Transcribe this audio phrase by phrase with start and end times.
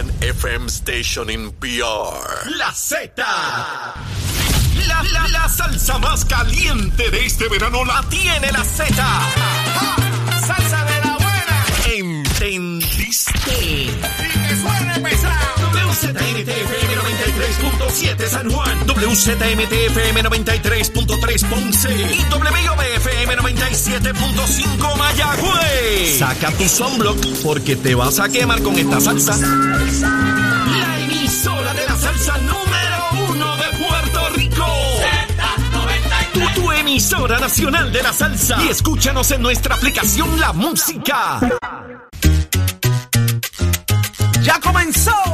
[0.00, 2.56] one FM station in PR.
[2.58, 3.12] La Z.
[4.88, 8.94] La, la, la salsa más caliente de este verano la tiene la Z.
[10.46, 11.64] Salsa de la buena.
[11.94, 13.50] ¿Entendiste?
[13.62, 13.90] Y
[14.48, 15.50] que suene pesado.
[17.50, 26.18] WZMTFM 93.7 San Juan, WZMTFM 93.3 Ponce y WIOBFM 97.5 Mayagüez.
[26.18, 29.36] Saca tu sunblock porque te vas a quemar con esta salsa.
[29.36, 34.66] La emisora de la salsa número uno de Puerto Rico.
[36.32, 38.62] Tu, tu emisora nacional de la salsa.
[38.62, 41.40] Y escúchanos en nuestra aplicación La Música.
[44.42, 45.29] Ya comenzó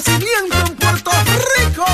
[0.00, 1.10] más crecimiento en Puerto
[1.58, 1.84] Rico.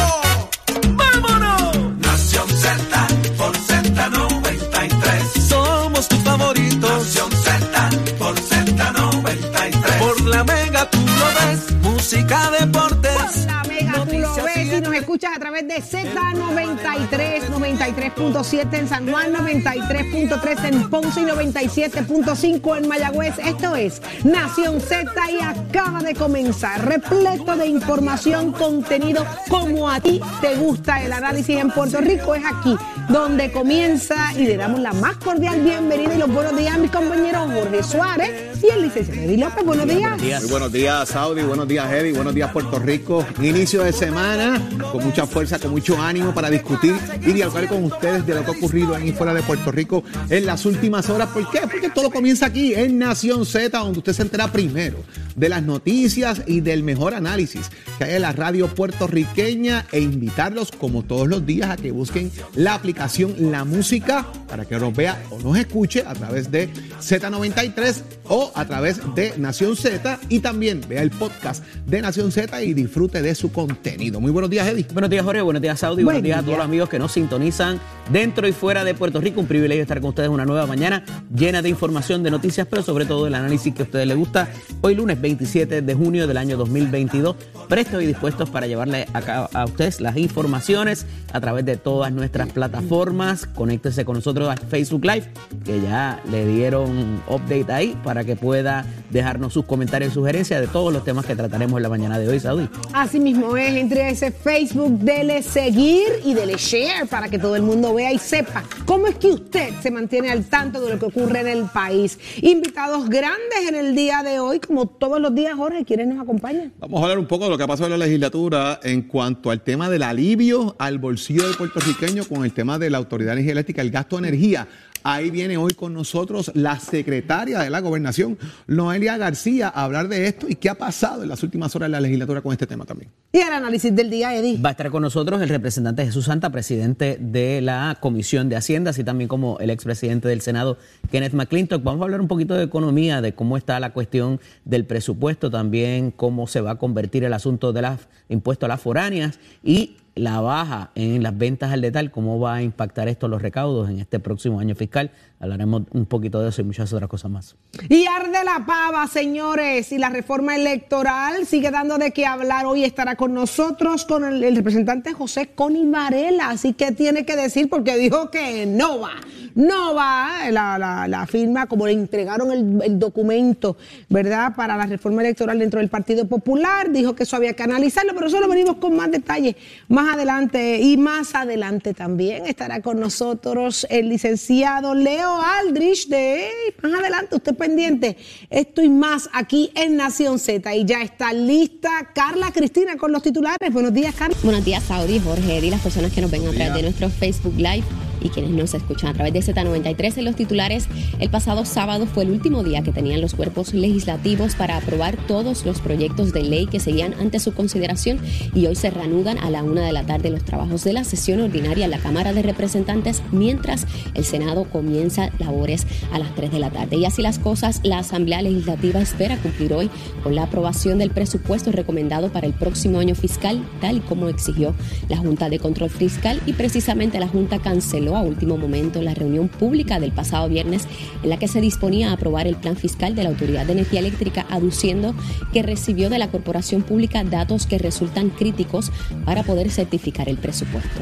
[0.91, 1.99] ¡Vámonos!
[1.99, 5.41] Nación Z por Z93.
[5.49, 6.91] Somos tus favoritos.
[6.91, 9.99] Nación Z por Z93.
[9.99, 11.73] Por la mega tú lo ves.
[11.83, 13.47] Música, deportes.
[13.47, 19.11] La mega tú lo ves y nos escuchas a través de Z93, 93.7 en San
[19.11, 23.35] Juan, 93.3 en Ponce y 97.5 en Mayagüez.
[23.39, 30.21] Esto es Nación Z y acaba de comenzar, repleto de información, contenido como a ti
[30.41, 32.35] te gusta el análisis en Puerto Rico.
[32.35, 32.77] Es aquí
[33.09, 36.91] donde comienza y le damos la más cordial bienvenida y los buenos días a mis
[36.91, 39.65] compañeros Jorge Suárez y el licenciado Eddie López.
[39.65, 40.43] Buenos días.
[40.43, 41.43] Muy buenos días, Saudi.
[41.43, 42.13] Buenos días, Eddie.
[42.13, 43.25] Buenos días, Puerto Rico.
[43.41, 44.61] Inicio de semana
[44.93, 48.51] con mucha fuerza, con mucho ánimo para discutir y dialogar con ustedes de lo que
[48.51, 51.29] ha ocurrido en y fuera de Puerto Rico en las últimas horas.
[51.29, 51.61] ¿Por qué?
[51.61, 54.99] Porque todo comienza aquí en Nación Z, donde usted se entera primero
[55.37, 60.73] de las noticias y del mejor análisis que hay en la radio puertorriqueña e invitarlos,
[60.73, 65.23] como todos los días, a que busquen la aplicación La Música para que nos vea
[65.31, 66.71] o nos escuche a través de
[67.01, 72.63] Z93 o a través de Nación Z y también vea el podcast de Nación Z
[72.63, 74.19] y disfrute de su contenido.
[74.19, 74.87] Muy buenos días, Eddie.
[74.93, 75.43] Buenos días, Jorge.
[75.43, 76.03] Buenos días, Saudi.
[76.03, 77.79] Buen Buenos días a todos los amigos que nos sintonizan
[78.11, 79.41] dentro y fuera de Puerto Rico.
[79.41, 81.05] Un privilegio estar con ustedes una nueva mañana
[81.35, 84.49] llena de información, de noticias, pero sobre todo el análisis que a ustedes les gusta.
[84.81, 87.37] Hoy lunes 27 de junio del año 2022.
[87.69, 92.49] Prestos y dispuestos para llevarle a, a ustedes las informaciones a través de todas nuestras
[92.53, 93.47] plataformas.
[93.47, 95.31] Conéctese con nosotros a Facebook Live,
[95.65, 100.67] que ya le dieron update ahí para que pueda dejarnos sus comentarios y sugerencias de
[100.67, 102.69] todos los temas que trataremos en la mañana de hoy, Saudi.
[102.93, 107.57] Así mismo es, entre a ese Facebook, dele seguir y dele share para que todo
[107.57, 110.99] el mundo vea y sepa cómo es que usted se mantiene al tanto de lo
[110.99, 112.19] que ocurre en el país.
[112.43, 116.73] Invitados grandes en el día de hoy, como todos los días, Jorge, ¿quiénes nos acompañan?
[116.79, 119.51] Vamos a hablar un poco de lo que ha pasado en la legislatura en cuanto
[119.51, 123.83] al tema del alivio al bolsillo del puertorriqueño con el tema de la Autoridad Eléctrica,
[123.83, 124.67] el gasto de energía.
[125.09, 128.37] Ahí viene hoy con nosotros la secretaria de la gobernación,
[128.67, 131.93] Noelia García, a hablar de esto y qué ha pasado en las últimas horas en
[131.93, 133.13] la legislatura con este tema también.
[133.33, 134.61] Y el análisis del día, Eddie.
[134.61, 138.91] Va a estar con nosotros el representante Jesús Santa, presidente de la Comisión de Hacienda,
[138.91, 140.77] así también como el expresidente del Senado,
[141.13, 141.85] Kenneth McClintock.
[141.85, 146.11] Vamos a hablar un poquito de economía, de cómo está la cuestión del presupuesto, también
[146.11, 150.41] cómo se va a convertir el asunto de las impuestos a las foráneas y la
[150.41, 154.19] baja en las ventas al letal, cómo va a impactar esto los recaudos en este
[154.19, 155.11] próximo año fiscal.
[155.39, 157.57] Hablaremos un poquito de eso y muchas otras cosas más.
[157.91, 162.65] Y arde la pava, señores, y la reforma electoral sigue dando de qué hablar.
[162.65, 167.69] Hoy estará con nosotros con el, representante José Coni Varela, así que tiene que decir
[167.69, 169.13] porque dijo que no va,
[169.55, 173.77] no va la, la- firma, como le entregaron el, el documento,
[174.09, 178.15] ¿verdad?, para la reforma electoral dentro del Partido Popular, dijo que eso había que analizarlo,
[178.15, 179.57] pero eso venimos con más detalles
[179.89, 186.49] más adelante y más adelante también estará con nosotros el licenciado Leo Aldrich de
[186.83, 188.17] más adelante, usted pendiente,
[188.51, 193.23] esto y más aquí en Nación Z y ya está lista Carla Cristina con los
[193.23, 193.73] titulares.
[193.73, 194.37] Buenos días, Carla.
[194.43, 197.55] Buenos días, Saudi, Jorge, y las personas que nos ven a través de nuestro Facebook
[197.57, 197.85] Live
[198.21, 200.89] y quienes nos escuchan a través de Z93 en los titulares.
[201.19, 205.65] El pasado sábado fue el último día que tenían los cuerpos legislativos para aprobar todos
[205.65, 208.19] los proyectos de ley que seguían ante su consideración
[208.55, 211.41] y hoy se reanudan a la una de la tarde los trabajos de la sesión
[211.41, 216.59] ordinaria en la Cámara de Representantes mientras el Senado comienza labores a las 3 de
[216.59, 216.97] la tarde.
[216.97, 219.91] Y así las cosas, la Asamblea Legislativa espera cumplir hoy
[220.23, 224.75] con la aprobación del presupuesto recomendado para el próximo año fiscal, tal y como exigió
[225.09, 229.49] la Junta de Control Fiscal y precisamente la Junta canceló a último momento la reunión
[229.49, 230.87] pública del pasado viernes
[231.23, 234.01] en la que se disponía a aprobar el plan fiscal de la Autoridad de Energía
[234.01, 235.15] Eléctrica, aduciendo
[235.53, 238.93] que recibió de la corporación pública datos que resultan críticos
[239.25, 241.01] para poder certificar el presupuesto.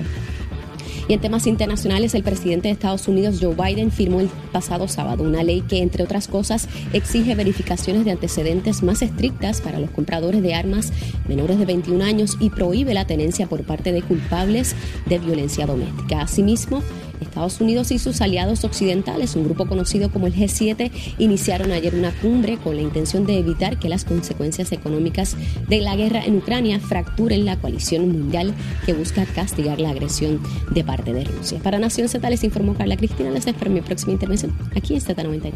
[1.07, 5.23] Y en temas internacionales, el presidente de Estados Unidos, Joe Biden, firmó el pasado sábado
[5.23, 10.43] una ley que, entre otras cosas, exige verificaciones de antecedentes más estrictas para los compradores
[10.43, 10.93] de armas
[11.29, 14.75] menores de 21 años y prohíbe la tenencia por parte de culpables
[15.07, 16.23] de violencia doméstica.
[16.23, 16.83] Asimismo,
[17.21, 22.13] Estados Unidos y sus aliados occidentales, un grupo conocido como el G7, iniciaron ayer una
[22.13, 25.37] cumbre con la intención de evitar que las consecuencias económicas
[25.69, 28.55] de la guerra en Ucrania fracturen la coalición mundial
[28.87, 30.41] que busca castigar la agresión
[30.71, 31.59] de parte de Rusia.
[31.63, 33.31] Para Nación Z les informó Carla Cristina.
[33.31, 35.53] Les espero mi próxima intervención aquí en Z93.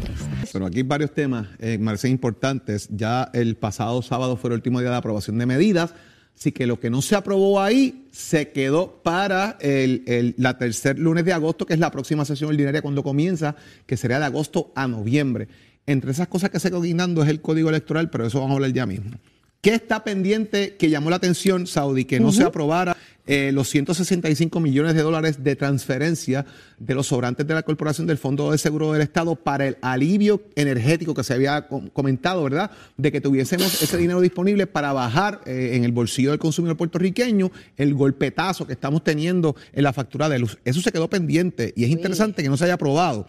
[0.51, 2.89] Pero aquí varios temas, eh, importantes.
[2.91, 5.93] Ya el pasado sábado fue el último día de aprobación de medidas
[6.39, 11.25] Así que lo que no se aprobó ahí se quedó para el, la tercer lunes
[11.25, 14.87] de agosto, que es la próxima sesión ordinaria cuando comienza, que sería de agosto a
[14.87, 15.49] noviembre.
[15.85, 18.71] Entre esas cosas que se guindando es el código electoral, pero eso vamos a hablar
[18.71, 19.11] ya mismo.
[19.61, 22.95] ¿Qué está pendiente que llamó la atención, Saudi, que no se aprobara
[23.27, 26.45] eh, los 165 millones de dólares de transferencia
[26.79, 30.41] de los sobrantes de la Corporación del Fondo de Seguro del Estado para el alivio
[30.55, 32.71] energético que se había comentado, ¿verdad?
[32.95, 37.51] De que tuviésemos ese dinero disponible para bajar eh, en el bolsillo del consumidor puertorriqueño
[37.75, 40.57] el golpetazo que estamos teniendo en la factura de luz.
[40.63, 43.27] Eso se quedó pendiente y es interesante que no se haya aprobado.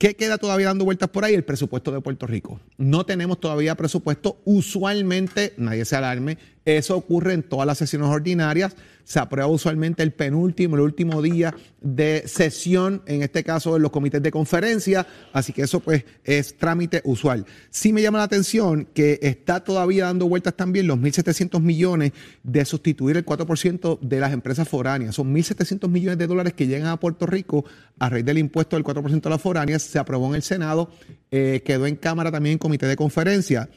[0.00, 1.34] ¿Qué queda todavía dando vueltas por ahí?
[1.34, 2.58] El presupuesto de Puerto Rico.
[2.78, 4.40] No tenemos todavía presupuesto.
[4.46, 8.76] Usualmente, nadie se alarme, eso ocurre en todas las sesiones ordinarias.
[9.04, 13.90] Se aprueba usualmente el penúltimo, el último día de sesión, en este caso en los
[13.90, 17.44] comités de conferencia, así que eso pues es trámite usual.
[17.70, 22.12] Sí me llama la atención que está todavía dando vueltas también los 1.700 millones
[22.44, 25.16] de sustituir el 4% de las empresas foráneas.
[25.16, 27.64] Son 1.700 millones de dólares que llegan a Puerto Rico
[27.98, 29.82] a raíz del impuesto del 4% de las foráneas.
[29.82, 30.90] Se aprobó en el Senado,
[31.30, 33.68] eh, quedó en Cámara también en comité de conferencia.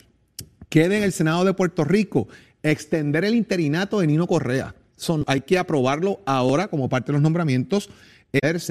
[0.70, 2.28] Queda en el Senado de Puerto Rico
[2.64, 4.74] extender el interinato de Nino Correa.
[4.96, 7.90] Son, hay que aprobarlo ahora como parte de los nombramientos,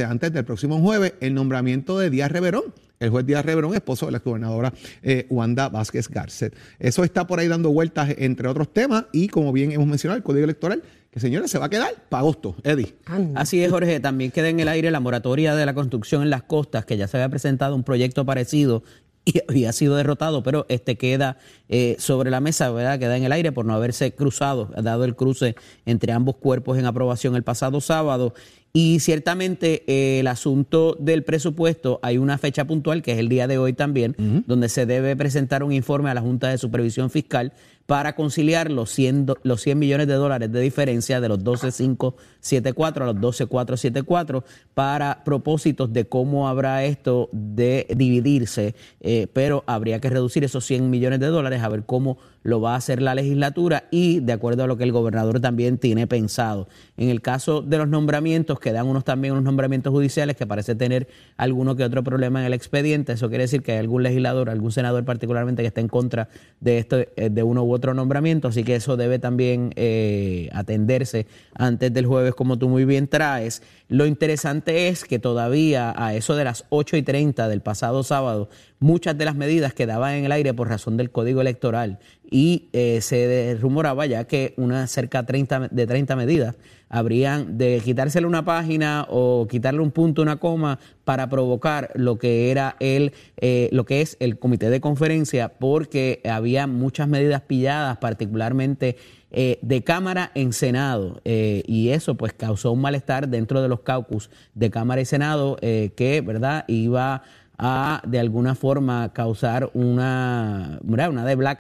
[0.05, 2.75] antes del próximo jueves, el nombramiento de Díaz Reverón.
[2.99, 4.73] El juez Díaz Reverón, esposo de la gobernadora
[5.03, 6.55] eh, Wanda Vázquez Garcet.
[6.79, 10.23] Eso está por ahí dando vueltas, entre otros temas, y como bien hemos mencionado, el
[10.23, 12.56] Código Electoral, que señores, se va a quedar para agosto.
[12.62, 12.94] Eddie.
[13.35, 13.99] Así es, Jorge.
[13.99, 17.09] También queda en el aire la moratoria de la construcción en las costas, que ya
[17.09, 18.85] se había presentado un proyecto parecido
[19.55, 21.39] y, ha sido derrotado, pero este queda
[21.69, 22.99] eh, sobre la mesa, ¿verdad?
[22.99, 25.55] Queda en el aire por no haberse cruzado, dado el cruce
[25.87, 28.35] entre ambos cuerpos en aprobación el pasado sábado.
[28.75, 33.47] Y ciertamente eh, el asunto del presupuesto, hay una fecha puntual, que es el día
[33.47, 34.17] de hoy también,
[34.47, 37.53] donde se debe presentar un informe a la Junta de Supervisión Fiscal
[37.87, 43.13] para conciliar los 100, los 100 millones de dólares de diferencia de los 12.574 a
[43.13, 44.45] los 12.474
[44.75, 50.89] para propósitos de cómo habrá esto de dividirse, eh, pero habría que reducir esos 100
[50.89, 54.65] millones de dólares a ver cómo lo va a hacer la legislatura y de acuerdo
[54.65, 56.69] a lo que el gobernador también tiene pensado.
[56.97, 61.06] En el caso de los nombramientos, quedan unos también unos nombramientos judiciales que parece tener
[61.37, 63.12] alguno que otro problema en el expediente.
[63.12, 66.31] Eso quiere decir que hay algún legislador, algún senador particularmente que está en contra
[66.61, 68.49] de esto, eh, de uno u otro nombramiento.
[68.49, 73.62] Así que eso debe también eh, atenderse antes del jueves, como tú muy bien traes.
[73.88, 78.49] Lo interesante es que todavía a eso de las 8 y 30 del pasado sábado,
[78.79, 81.99] muchas de las medidas quedaban en el aire por razón del código electoral
[82.32, 86.56] y eh, se rumoraba ya que una cerca 30, de 30 medidas
[86.88, 92.50] habrían de quitársele una página o quitarle un punto, una coma para provocar lo que
[92.50, 97.98] era el, eh, lo que es el comité de conferencia, porque había muchas medidas pilladas,
[97.98, 98.96] particularmente
[99.31, 104.29] eh, de Cámara en Senado, y eso pues causó un malestar dentro de los caucus
[104.55, 107.22] de Cámara y Senado que, ¿verdad?, iba
[107.65, 111.09] a de alguna forma causar una, una,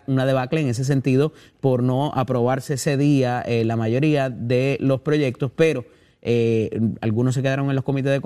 [0.08, 5.02] una debacle en ese sentido por no aprobarse ese día eh, la mayoría de los
[5.02, 5.84] proyectos, pero
[6.22, 8.20] eh, algunos se quedaron en los comités de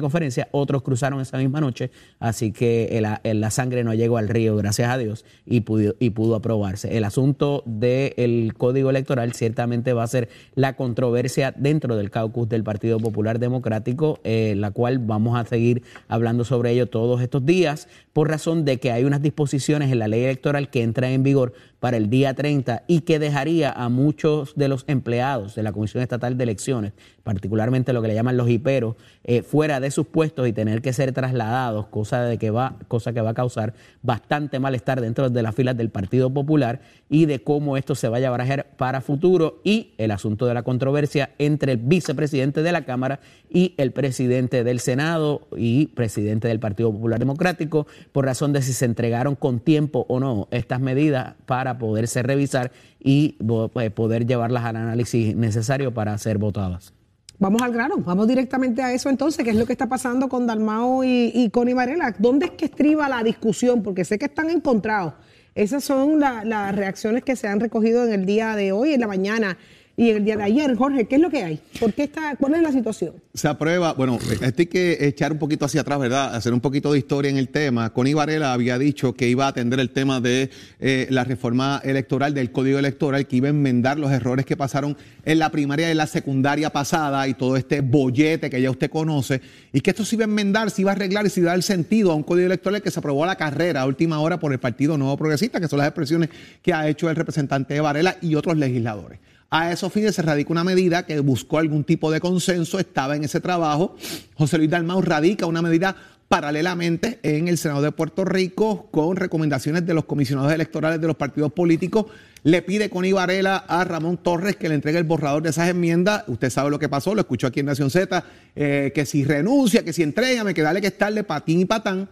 [0.00, 1.90] conferencia, otros cruzaron esa misma noche,
[2.20, 6.96] así que la sangre no llegó al río, gracias a Dios, y pudo, aprobarse.
[6.96, 12.62] El asunto del código electoral ciertamente va a ser la controversia dentro del caucus del
[12.62, 17.88] Partido Popular Democrático, eh, la cual vamos a seguir hablando sobre ello todos estos días,
[18.12, 21.52] por razón de que hay unas disposiciones en la ley electoral que entran en vigor
[21.80, 26.02] para el día 30 y que dejaría a muchos de los empleados de la Comisión
[26.02, 26.92] Estatal de Elecciones,
[27.24, 30.92] particularmente lo que le llaman los hiperos, eh, fuera de sus puestos y tener que
[30.92, 35.42] ser trasladados, cosa, de que va, cosa que va a causar bastante malestar dentro de
[35.42, 39.60] las filas del Partido Popular y de cómo esto se vaya a barajar para futuro
[39.64, 44.62] y el asunto de la controversia entre el vicepresidente de la Cámara y el presidente
[44.62, 49.60] del Senado y presidente del Partido Popular Democrático por razón de si se entregaron con
[49.60, 53.36] tiempo o no estas medidas para poderse revisar y
[53.80, 56.92] eh, poder llevarlas al análisis necesario para ser votadas.
[57.38, 60.46] Vamos al grano, vamos directamente a eso entonces, ¿qué es lo que está pasando con
[60.46, 62.14] Dalmao y, y Connie Varela?
[62.18, 63.82] ¿Dónde es que estriba la discusión?
[63.82, 65.14] Porque sé que están encontrados.
[65.56, 69.00] Esas son la- las reacciones que se han recogido en el día de hoy, en
[69.00, 69.58] la mañana
[69.96, 70.74] y el día de ayer.
[70.76, 71.60] Jorge, ¿qué es lo que hay?
[71.78, 73.14] ¿Por qué está, ¿Cuál es la situación?
[73.32, 76.34] Se aprueba, bueno, esto hay que echar un poquito hacia atrás, ¿verdad?
[76.34, 77.92] Hacer un poquito de historia en el tema.
[77.92, 82.34] Connie Varela había dicho que iba a atender el tema de eh, la reforma electoral,
[82.34, 85.92] del código electoral, que iba a enmendar los errores que pasaron en la primaria y
[85.92, 89.40] en la secundaria pasada y todo este bollete que ya usted conoce,
[89.72, 91.54] y que esto se iba a enmendar, se iba a arreglar y se iba a
[91.54, 94.38] dar sentido a un código electoral que se aprobó a la carrera a última hora
[94.38, 96.30] por el Partido Nuevo Progresista, que son las expresiones
[96.62, 99.18] que ha hecho el representante de Varela y otros legisladores.
[99.50, 103.24] A esos fines se radica una medida que buscó algún tipo de consenso, estaba en
[103.24, 103.96] ese trabajo.
[104.34, 105.96] José Luis Dalmau radica una medida
[106.28, 111.16] paralelamente en el Senado de Puerto Rico con recomendaciones de los comisionados electorales de los
[111.16, 112.06] partidos políticos.
[112.42, 116.24] Le pide con Varela a Ramón Torres que le entregue el borrador de esas enmiendas.
[116.26, 118.24] Usted sabe lo que pasó, lo escuchó aquí en Nación Z,
[118.56, 122.08] eh, que si renuncia, que si entrega, que dale que estarle patín y patán.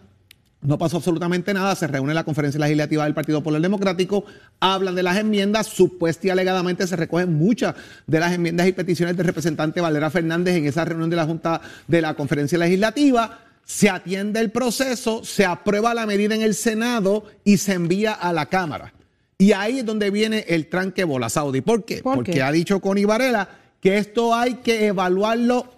[0.63, 4.23] No pasó absolutamente nada, se reúne la conferencia legislativa del Partido Popular Democrático,
[4.61, 7.75] hablan de las enmiendas, supuesta y alegadamente se recogen muchas
[8.07, 11.59] de las enmiendas y peticiones del representante Valera Fernández en esa reunión de la Junta
[11.87, 17.25] de la Conferencia Legislativa, se atiende el proceso, se aprueba la medida en el Senado
[17.43, 18.93] y se envía a la Cámara.
[19.37, 21.61] Y ahí es donde viene el tranque bola Saudi.
[21.61, 22.01] ¿Por qué?
[22.01, 22.41] ¿Por Porque qué?
[22.41, 23.49] ha dicho Connie Varela
[23.81, 25.73] que esto hay que evaluarlo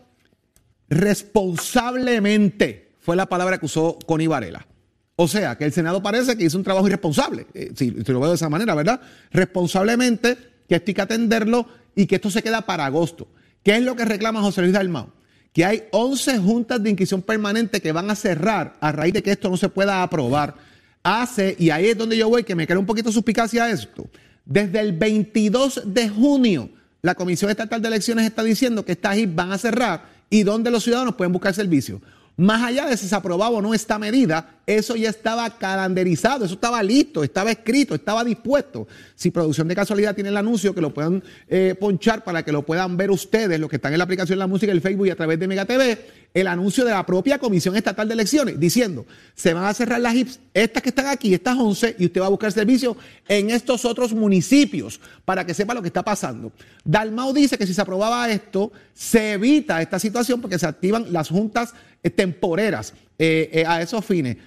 [0.89, 4.67] responsablemente, fue la palabra que usó Connie Varela.
[5.15, 8.19] O sea, que el Senado parece que hizo un trabajo irresponsable, eh, si, si lo
[8.19, 8.99] veo de esa manera, ¿verdad?
[9.31, 13.27] Responsablemente, que esto hay que atenderlo y que esto se queda para agosto.
[13.63, 15.09] ¿Qué es lo que reclama José Luis Dalmau?
[15.53, 19.31] Que hay 11 juntas de inquisición permanente que van a cerrar a raíz de que
[19.31, 20.55] esto no se pueda aprobar.
[21.01, 24.09] Hace, y ahí es donde yo voy, que me crea un poquito suspicacia esto.
[24.43, 26.69] Desde el 22 de junio,
[27.01, 30.83] la Comisión Estatal de Elecciones está diciendo que estas van a cerrar y donde los
[30.83, 32.01] ciudadanos pueden buscar servicio.
[32.37, 36.55] Más allá de si se aprobaba o no esta medida, eso ya estaba calendarizado, eso
[36.55, 38.87] estaba listo, estaba escrito, estaba dispuesto.
[39.15, 42.63] Si producción de casualidad tiene el anuncio, que lo puedan eh, ponchar para que lo
[42.63, 45.11] puedan ver ustedes, los que están en la aplicación de la música, el Facebook y
[45.11, 49.05] a través de Mega TV, el anuncio de la propia Comisión Estatal de Elecciones, diciendo,
[49.35, 52.25] se van a cerrar las HIPS, estas que están aquí, estas 11, y usted va
[52.25, 56.51] a buscar servicio en estos otros municipios para que sepa lo que está pasando.
[56.83, 61.29] Dalmau dice que si se aprobaba esto, se evita esta situación porque se activan las
[61.29, 64.37] juntas eh, temporeras eh, a esos fines.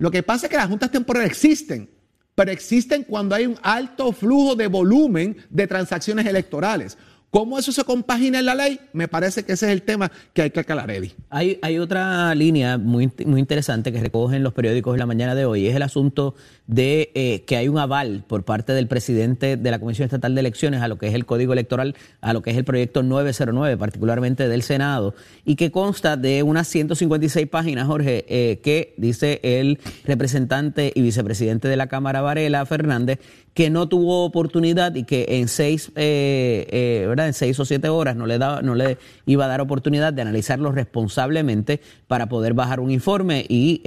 [0.00, 1.90] Lo que pasa es que las juntas temporeras existen,
[2.34, 6.96] pero existen cuando hay un alto flujo de volumen de transacciones electorales.
[7.28, 8.80] ¿Cómo eso se compagina en la ley?
[8.94, 11.14] Me parece que ese es el tema que hay que aclarar, Eddie.
[11.28, 15.66] Hay, otra línea muy, muy interesante que recogen los periódicos en la mañana de hoy,
[15.66, 16.34] es el asunto
[16.70, 20.40] de eh, que hay un aval por parte del presidente de la Comisión Estatal de
[20.40, 23.76] Elecciones a lo que es el Código Electoral, a lo que es el proyecto 909,
[23.76, 29.80] particularmente del Senado, y que consta de unas 156 páginas, Jorge, eh, que dice el
[30.04, 33.18] representante y vicepresidente de la Cámara, Varela Fernández,
[33.52, 37.26] que no tuvo oportunidad y que en seis, eh, eh, ¿verdad?
[37.26, 38.96] En seis o siete horas no le, daba, no le
[39.26, 43.82] iba a dar oportunidad de analizarlo responsablemente para poder bajar un informe y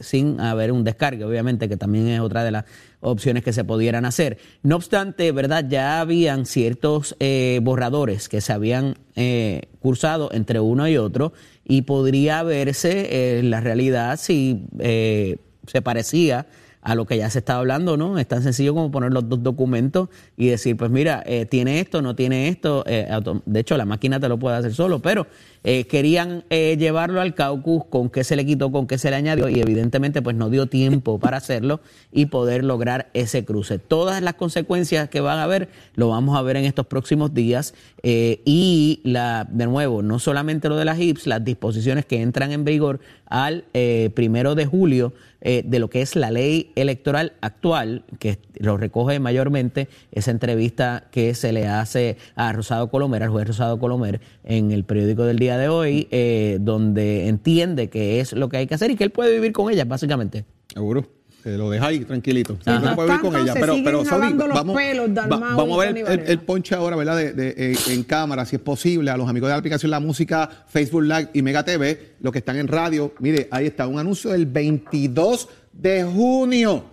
[0.00, 2.64] sin haber un descargue, obviamente, que también es otra de las
[3.00, 4.38] opciones que se pudieran hacer.
[4.62, 5.64] No obstante, ¿verdad?
[5.68, 11.32] Ya habían ciertos eh, borradores que se habían eh, cursado entre uno y otro
[11.64, 16.46] y podría verse eh, la realidad si eh, se parecía
[16.80, 18.18] a lo que ya se estaba hablando, ¿no?
[18.18, 22.14] Es tan sencillo como poner los dos documentos y decir, pues mira, tiene esto, no
[22.14, 22.84] tiene esto.
[22.84, 25.26] de hecho, la máquina te lo puede hacer solo, pero
[25.64, 29.16] eh, querían eh, llevarlo al caucus con qué se le quitó, con qué se le
[29.16, 31.80] añadió y evidentemente pues no dio tiempo para hacerlo
[32.12, 33.78] y poder lograr ese cruce.
[33.78, 37.74] Todas las consecuencias que van a haber lo vamos a ver en estos próximos días
[38.02, 42.52] eh, y la de nuevo, no solamente lo de las HIPS, las disposiciones que entran
[42.52, 43.64] en vigor al
[44.14, 45.12] primero de julio
[45.42, 51.34] de lo que es la ley electoral actual, que lo recoge mayormente esa entrevista que
[51.34, 55.47] se le hace a Rosado Colomer, al juez Rosado Colomer, en el periódico del día
[55.56, 59.10] de hoy, eh, donde entiende que es lo que hay que hacer y que él
[59.10, 60.44] puede vivir con ellas, básicamente.
[60.74, 61.06] Seguro.
[61.42, 62.58] Se lo deja ahí tranquilito.
[62.66, 63.54] Mientras no puede vivir con ella.
[63.54, 67.16] Pero, Saudi, vamos, pelos, Dalmau va- vamos y a ver el, ponche ahora, ¿verdad?
[67.16, 70.00] De, de- en, en cámara, si es posible, a los amigos de la aplicación La
[70.00, 73.14] Música, Facebook Live y Mega TV, los que están en radio.
[73.20, 76.84] Mire, ahí está un anuncio del 22 de junio.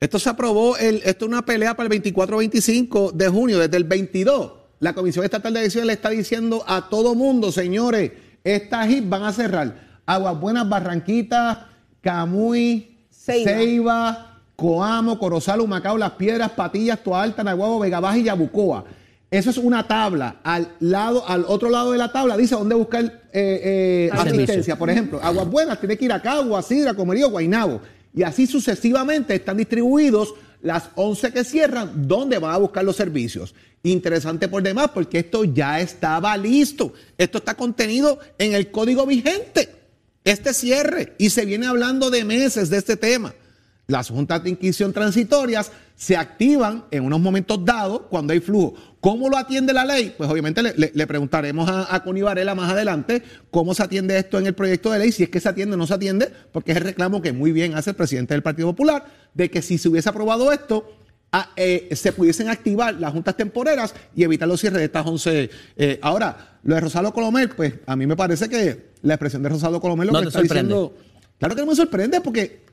[0.00, 3.84] Esto se aprobó, el, esto es una pelea para el 24-25 de junio, desde el
[3.84, 4.52] 22.
[4.82, 8.10] La Comisión Estatal de Elecciones le está diciendo a todo mundo, señores,
[8.42, 9.76] estas HIP van a cerrar.
[10.04, 11.58] Aguas Buenas, Barranquitas,
[12.00, 13.52] Camuy, Ceiba.
[13.52, 18.84] Ceiba, Coamo, Corozal, Humacao, Las Piedras, Patillas, Toa Alta, Nahuabo, Vega Baja y Yabucoa.
[19.30, 20.40] Eso es una tabla.
[20.42, 24.74] Al lado, al otro lado de la tabla dice dónde buscar eh, eh, asistencia.
[24.74, 27.80] Por ejemplo, Aguas Buenas tiene que ir a Cagua, Sidra, Comerío, Guainabo.
[28.12, 33.54] Y así sucesivamente están distribuidos las 11 que cierran, dónde van a buscar los servicios.
[33.82, 36.92] Interesante por demás, porque esto ya estaba listo.
[37.18, 39.68] Esto está contenido en el código vigente.
[40.24, 41.14] Este cierre.
[41.18, 43.34] Y se viene hablando de meses de este tema.
[43.92, 48.72] Las juntas de inquisición transitorias se activan en unos momentos dados cuando hay flujo.
[49.00, 50.14] ¿Cómo lo atiende la ley?
[50.16, 54.46] Pues obviamente le, preguntaremos a, a, Connie Varela más adelante cómo se atiende esto en
[54.46, 56.78] el proyecto de ley, si es que se atiende o no se atiende, porque es
[56.78, 59.90] el reclamo que muy bien hace el presidente del Partido Popular, de que si se
[59.90, 60.90] hubiese aprobado esto,
[61.56, 65.50] eh, se pudiesen activar las juntas temporeras y evitar los cierres de estas 11.
[65.76, 69.50] Eh, ahora, lo de Rosado Colomel, pues a mí me parece que la expresión de
[69.50, 70.94] Rosado Colomel lo que está diciendo.
[71.38, 72.64] Claro que no me sorprende porque,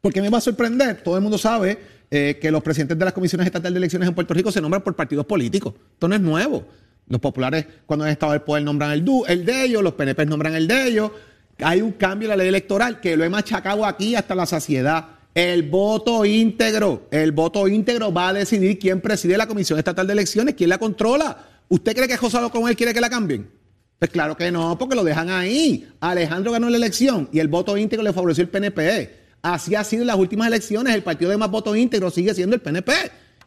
[0.00, 1.02] porque me va a sorprender.
[1.02, 1.78] Todo el mundo sabe
[2.10, 4.82] eh, que los presidentes de las comisiones estatales de elecciones en Puerto Rico se nombran
[4.82, 5.74] por partidos políticos.
[5.94, 6.64] Esto no es nuevo.
[7.08, 10.54] Los populares, cuando han estado el poder, nombran el, el de ellos, los PNP nombran
[10.54, 11.10] el de ellos.
[11.60, 15.06] Hay un cambio en la ley electoral que lo he machacado aquí hasta la saciedad.
[15.34, 20.12] El voto íntegro, el voto íntegro va a decidir quién preside la Comisión Estatal de
[20.12, 21.36] Elecciones, quién la controla.
[21.68, 23.48] ¿Usted cree que José él quiere que la cambien?
[23.98, 25.88] Pues claro que no, porque lo dejan ahí.
[26.00, 29.27] Alejandro ganó la elección y el voto íntegro le favoreció el PNP.
[29.54, 30.94] Así ha sido en las últimas elecciones.
[30.94, 32.92] El partido de más votos íntegros sigue siendo el PNP.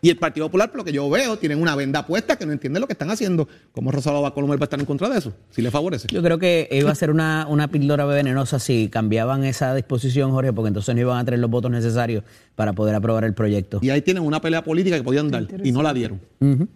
[0.03, 2.51] Y el Partido Popular, por lo que yo veo, tienen una venda puesta que no
[2.51, 3.47] entiende lo que están haciendo.
[3.71, 5.33] ¿Cómo Rosalba Colomel va a estar en contra de eso?
[5.51, 6.07] Si le favorece.
[6.11, 10.53] Yo creo que iba a ser una, una píldora venenosa si cambiaban esa disposición, Jorge,
[10.53, 12.23] porque entonces no iban a tener los votos necesarios
[12.55, 13.79] para poder aprobar el proyecto.
[13.81, 16.19] Y ahí tienen una pelea política que podían dar y no la dieron.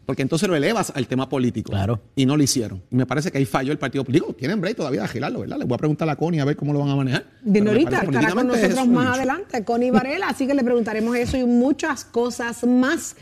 [0.05, 1.71] Porque entonces lo elevas al tema político.
[1.71, 1.99] Claro.
[2.15, 2.83] Y no lo hicieron.
[2.91, 4.33] Y me parece que ahí falló el Partido Político.
[4.33, 5.57] Tienen break todavía de agilarlo, ¿verdad?
[5.57, 7.25] Les voy a preguntar a la Connie a ver cómo lo van a manejar.
[7.41, 12.05] Dinorita estará con nosotros más adelante, Connie Varela, así que le preguntaremos eso y muchas
[12.05, 13.14] cosas más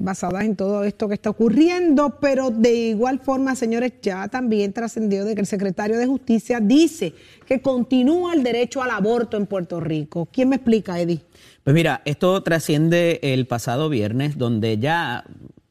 [0.00, 5.24] basadas en todo esto que está ocurriendo, pero de igual forma, señores, ya también trascendió
[5.24, 7.14] de que el secretario de Justicia dice
[7.46, 10.28] que continúa el derecho al aborto en Puerto Rico.
[10.32, 11.20] ¿Quién me explica, Eddie?
[11.64, 15.24] Pues mira, esto trasciende el pasado viernes, donde ya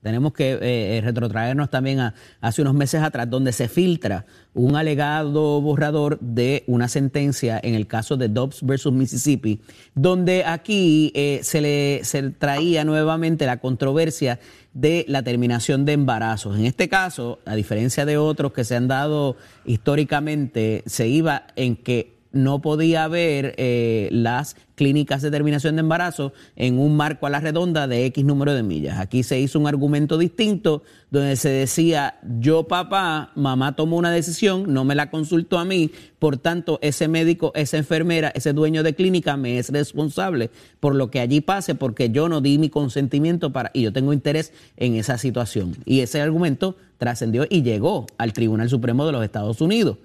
[0.05, 4.75] tenemos que eh, eh, retrotraernos también a hace unos meses atrás, donde se filtra un
[4.75, 9.61] alegado borrador de una sentencia en el caso de Dobbs versus Mississippi,
[9.95, 14.39] donde aquí eh, se le se traía nuevamente la controversia
[14.75, 16.55] de la terminación de embarazos.
[16.55, 21.77] En este caso, a diferencia de otros que se han dado históricamente, se iba en
[21.77, 27.29] que no podía haber eh, las clínicas de terminación de embarazo en un marco a
[27.29, 28.99] la redonda de X número de millas.
[28.99, 34.73] Aquí se hizo un argumento distinto donde se decía, yo papá, mamá tomó una decisión,
[34.73, 38.95] no me la consultó a mí, por tanto ese médico, esa enfermera, ese dueño de
[38.95, 43.53] clínica me es responsable por lo que allí pase porque yo no di mi consentimiento
[43.53, 45.77] para y yo tengo interés en esa situación.
[45.85, 49.97] Y ese argumento trascendió y llegó al Tribunal Supremo de los Estados Unidos.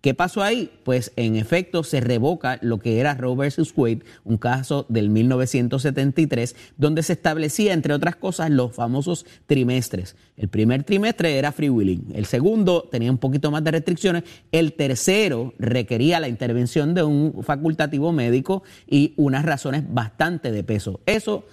[0.00, 0.70] ¿Qué pasó ahí?
[0.84, 6.54] Pues en efecto se revoca lo que era Roe versus Wade, un caso del 1973,
[6.76, 10.14] donde se establecía, entre otras cosas, los famosos trimestres.
[10.36, 11.66] El primer trimestre era free
[12.14, 17.42] el segundo tenía un poquito más de restricciones, el tercero requería la intervención de un
[17.42, 21.00] facultativo médico y unas razones bastante de peso.
[21.06, 21.44] Eso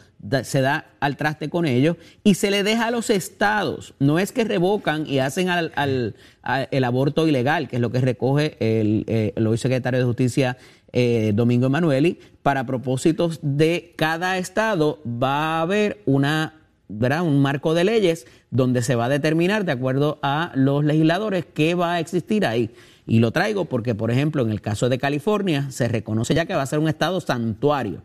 [0.44, 3.94] se da al traste con ellos y se le deja a los estados.
[4.00, 6.16] No es que revocan y hacen al,
[6.72, 10.58] el aborto ilegal, que es lo que recoge el, eh, el hoy secretario de Justicia
[10.92, 12.20] eh, Domingo Emanueli.
[12.42, 17.24] Para propósitos de cada estado va a haber una, ¿verdad?
[17.24, 21.76] un marco de leyes donde se va a determinar, de acuerdo a los legisladores, qué
[21.76, 22.72] va a existir ahí.
[23.06, 26.56] Y lo traigo porque, por ejemplo, en el caso de California, se reconoce ya que
[26.56, 28.02] va a ser un estado santuario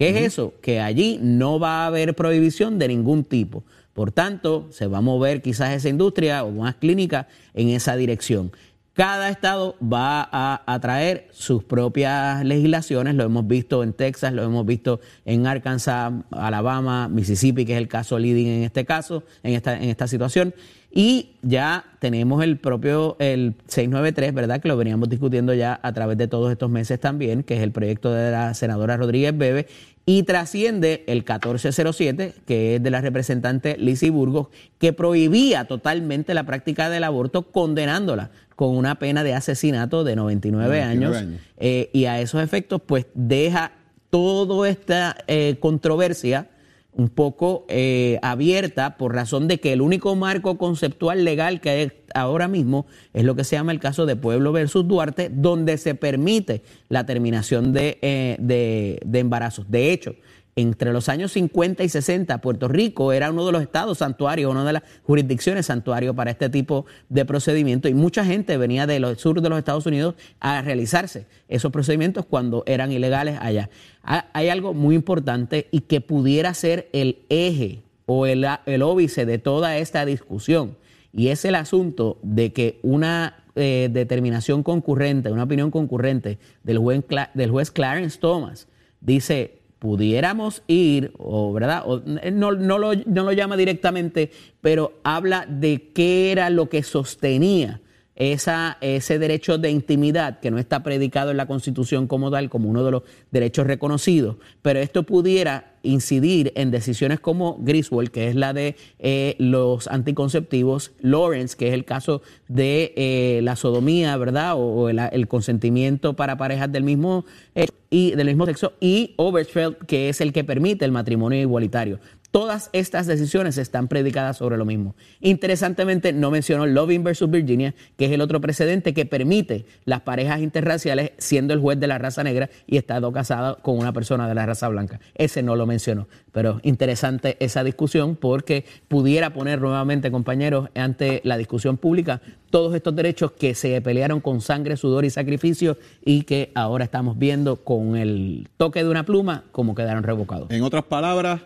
[0.00, 0.54] ¿Qué es eso?
[0.62, 3.64] Que allí no va a haber prohibición de ningún tipo.
[3.92, 8.50] Por tanto, se va a mover quizás esa industria o más clínicas en esa dirección.
[8.94, 14.64] Cada estado va a, traer sus propias legislaciones, lo hemos visto en Texas, lo hemos
[14.64, 19.76] visto en Arkansas, Alabama, Mississippi, que es el caso leading en este caso, en esta,
[19.76, 20.54] en esta situación.
[20.92, 24.60] Y ya tenemos el propio, el 693, ¿verdad?
[24.60, 27.70] Que lo veníamos discutiendo ya a través de todos estos meses también, que es el
[27.70, 29.68] proyecto de la senadora Rodríguez Bebe,
[30.04, 34.48] y trasciende el 1407, que es de la representante Lizzie Burgos,
[34.78, 40.82] que prohibía totalmente la práctica del aborto, condenándola con una pena de asesinato de 99,
[40.82, 41.16] años.
[41.58, 43.72] Eh, y a esos efectos, pues deja
[44.10, 46.48] toda esta eh, controversia
[46.92, 51.92] un poco eh, abierta por razón de que el único marco conceptual legal que hay
[52.14, 55.94] ahora mismo es lo que se llama el caso de Pueblo versus Duarte, donde se
[55.94, 59.70] permite la terminación de, eh, de, de embarazos.
[59.70, 60.14] De hecho,
[60.56, 64.64] Entre los años 50 y 60, Puerto Rico era uno de los estados santuarios, una
[64.64, 69.40] de las jurisdicciones santuario para este tipo de procedimiento y mucha gente venía del sur
[69.40, 73.70] de los Estados Unidos a realizarse esos procedimientos cuando eran ilegales allá.
[74.02, 79.38] Hay algo muy importante y que pudiera ser el eje o el, el óbice de
[79.38, 80.76] toda esta discusión
[81.12, 87.04] y es el asunto de que una eh, determinación concurrente, una opinión concurrente del juez,
[87.34, 88.68] del juez Clarence Thomas
[89.00, 91.84] dice pudiéramos ir, o verdad,
[92.22, 96.84] eh, no, no, lo, no lo llama directamente, pero habla de qué era lo que
[96.84, 97.80] sostenía
[98.20, 102.84] ese derecho de intimidad que no está predicado en la Constitución como tal, como uno
[102.84, 108.52] de los derechos reconocidos, pero esto pudiera incidir en decisiones como Griswold, que es la
[108.52, 114.54] de eh, los anticonceptivos, Lawrence, que es el caso de eh, la sodomía, ¿verdad?
[114.56, 120.08] O, el, consentimiento para parejas del mismo eh, y del mismo sexo, y Oberfeld, que
[120.08, 121.98] es el que permite el matrimonio igualitario.
[122.30, 124.94] Todas estas decisiones están predicadas sobre lo mismo.
[125.20, 130.40] Interesantemente, no mencionó Loving versus Virginia, que es el otro precedente que permite las parejas
[130.40, 134.34] interraciales siendo el juez de la raza negra y estando casado con una persona de
[134.36, 135.00] la raza blanca.
[135.16, 136.06] Ese no lo mencionó.
[136.30, 142.94] Pero interesante esa discusión porque pudiera poner nuevamente, compañeros, ante la discusión pública todos estos
[142.94, 147.96] derechos que se pelearon con sangre, sudor y sacrificio y que ahora estamos viendo con
[147.96, 150.50] el toque de una pluma como quedaron revocados.
[150.50, 151.42] En otras palabras,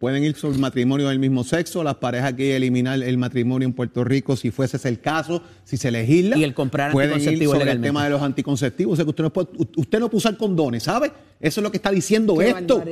[0.00, 4.02] Pueden ir sobre matrimonio del mismo sexo, las parejas que eliminar el matrimonio en Puerto
[4.02, 6.38] Rico si fuese ese el caso, si se legisla.
[6.38, 8.94] Y el comprar pueden ir sobre el tema de los anticonceptivos.
[8.94, 11.12] O sea, que usted no, puede, usted no puede usar condones, ¿sabe?
[11.38, 12.82] Eso es lo que está diciendo esto.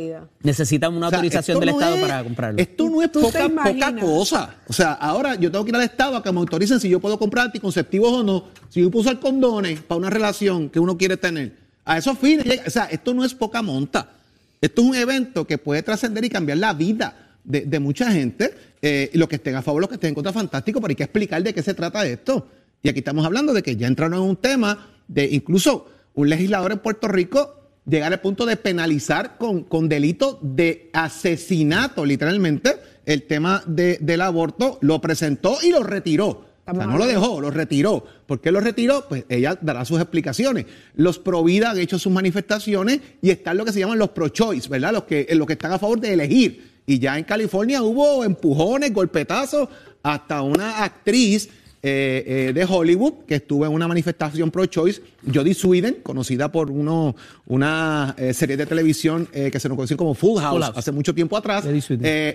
[0.42, 2.60] Necesitan una autorización del Estado para comprarlo.
[2.60, 4.56] Esto no es poca, poca, cosa.
[4.66, 7.00] O sea, ahora yo tengo que ir al Estado a que me autoricen si yo
[7.00, 10.98] puedo comprar anticonceptivos o no, si yo puedo usar condones para una relación que uno
[10.98, 11.56] quiere tener.
[11.86, 14.17] A esos fines, o sea, esto no es poca monta.
[14.60, 18.52] Esto es un evento que puede trascender y cambiar la vida de, mucha gente.
[18.82, 21.04] Eh, los que estén a favor, los que estén en contra, fantástico, pero hay que
[21.04, 22.48] explicar de qué se trata esto.
[22.82, 26.72] Y aquí estamos hablando de que ya entraron en un tema de incluso un legislador
[26.72, 27.54] en Puerto Rico
[27.86, 34.78] llegar al punto de penalizar con, con delito de asesinato, literalmente, el tema del aborto,
[34.82, 38.04] lo presentó y lo retiró no lo dejó, lo retiró.
[38.26, 39.06] ¿Por qué lo retiró?
[39.08, 40.66] Pues ella dará sus explicaciones.
[40.94, 44.68] Los pro vida han hecho sus manifestaciones y están lo que se llaman los pro-choice,
[44.68, 44.92] ¿verdad?
[44.92, 46.78] Los que, los que están a favor de elegir.
[46.86, 49.68] Y ya en California hubo empujones, golpetazos,
[50.02, 51.48] hasta una actriz
[51.80, 55.00] eh, eh, de Hollywood, que estuvo en una manifestación pro-choice,
[55.32, 57.14] Jodie Sweden, conocida por uno,
[57.46, 61.36] una eh, serie de televisión que se nos conoció como Full House, hace mucho tiempo
[61.36, 61.64] atrás.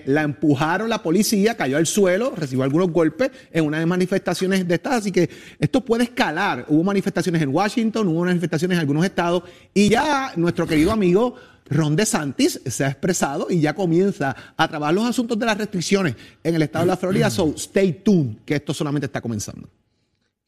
[0.05, 4.75] la empujaron la policía, cayó al suelo, recibió algunos golpes en una de manifestaciones de
[4.75, 5.29] estas, así que
[5.59, 6.65] esto puede escalar.
[6.69, 11.35] Hubo manifestaciones en Washington, hubo manifestaciones en algunos estados, y ya nuestro querido amigo
[11.69, 16.15] Ron DeSantis se ha expresado y ya comienza a trabajar los asuntos de las restricciones
[16.43, 17.29] en el estado de la Florida.
[17.29, 19.69] So, stay tuned, que esto solamente está comenzando.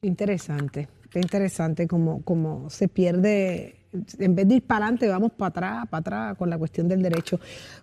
[0.02, 3.85] Interesante, interesante como, como se pierde
[4.20, 7.02] en vez de ir para adelante, vamos para atrás, para atrás con la cuestión del
[7.02, 7.40] derecho.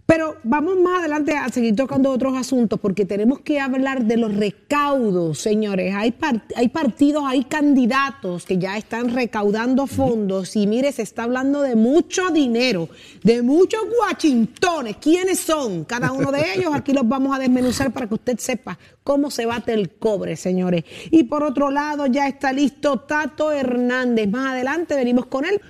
[0.07, 4.35] Pero vamos más adelante a seguir tocando otros asuntos, porque tenemos que hablar de los
[4.35, 5.95] recaudos, señores.
[5.95, 6.15] Hay,
[6.57, 11.77] hay partidos, hay candidatos que ya están recaudando fondos y mire, se está hablando de
[11.77, 12.89] mucho dinero,
[13.23, 14.97] de muchos guachintones.
[14.97, 15.85] ¿Quiénes son?
[15.85, 19.47] Cada uno de ellos, aquí los vamos a desmenuzar para que usted sepa cómo se
[19.47, 20.85] bate el cobre, señores.
[21.11, 24.29] Y por otro lado, ya está listo Tato Hernández.
[24.29, 25.61] Más adelante venimos con él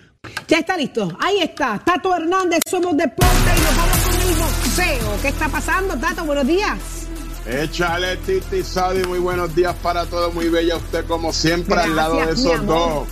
[0.53, 1.17] ya está listo.
[1.19, 1.81] Ahí está.
[1.85, 5.17] Tato Hernández, somos deporte y nos vamos con el boxeo.
[5.23, 6.25] ¿Qué está pasando, Tato?
[6.25, 6.79] Buenos días.
[7.47, 12.25] Échale, Titi Saudi, muy buenos días para todos, muy bella usted como siempre al lado
[12.25, 13.09] de esos dos.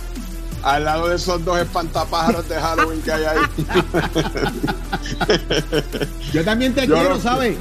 [0.63, 3.41] Al lado de esos dos espantapájaros de Halloween que hay ahí.
[6.31, 7.57] yo también te quiero, ¿sabes?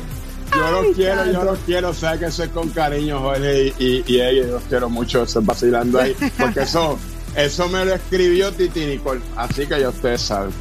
[0.55, 4.43] Yo los quiero, yo los quiero, sé que soy con cariño, Jorge, y, y, y,
[4.45, 6.99] los quiero mucho, se vacilando ahí, porque eso
[7.37, 10.53] eso me lo escribió Titi Nicole, así que ya ustedes saben.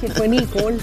[0.00, 0.78] que fue Nicole.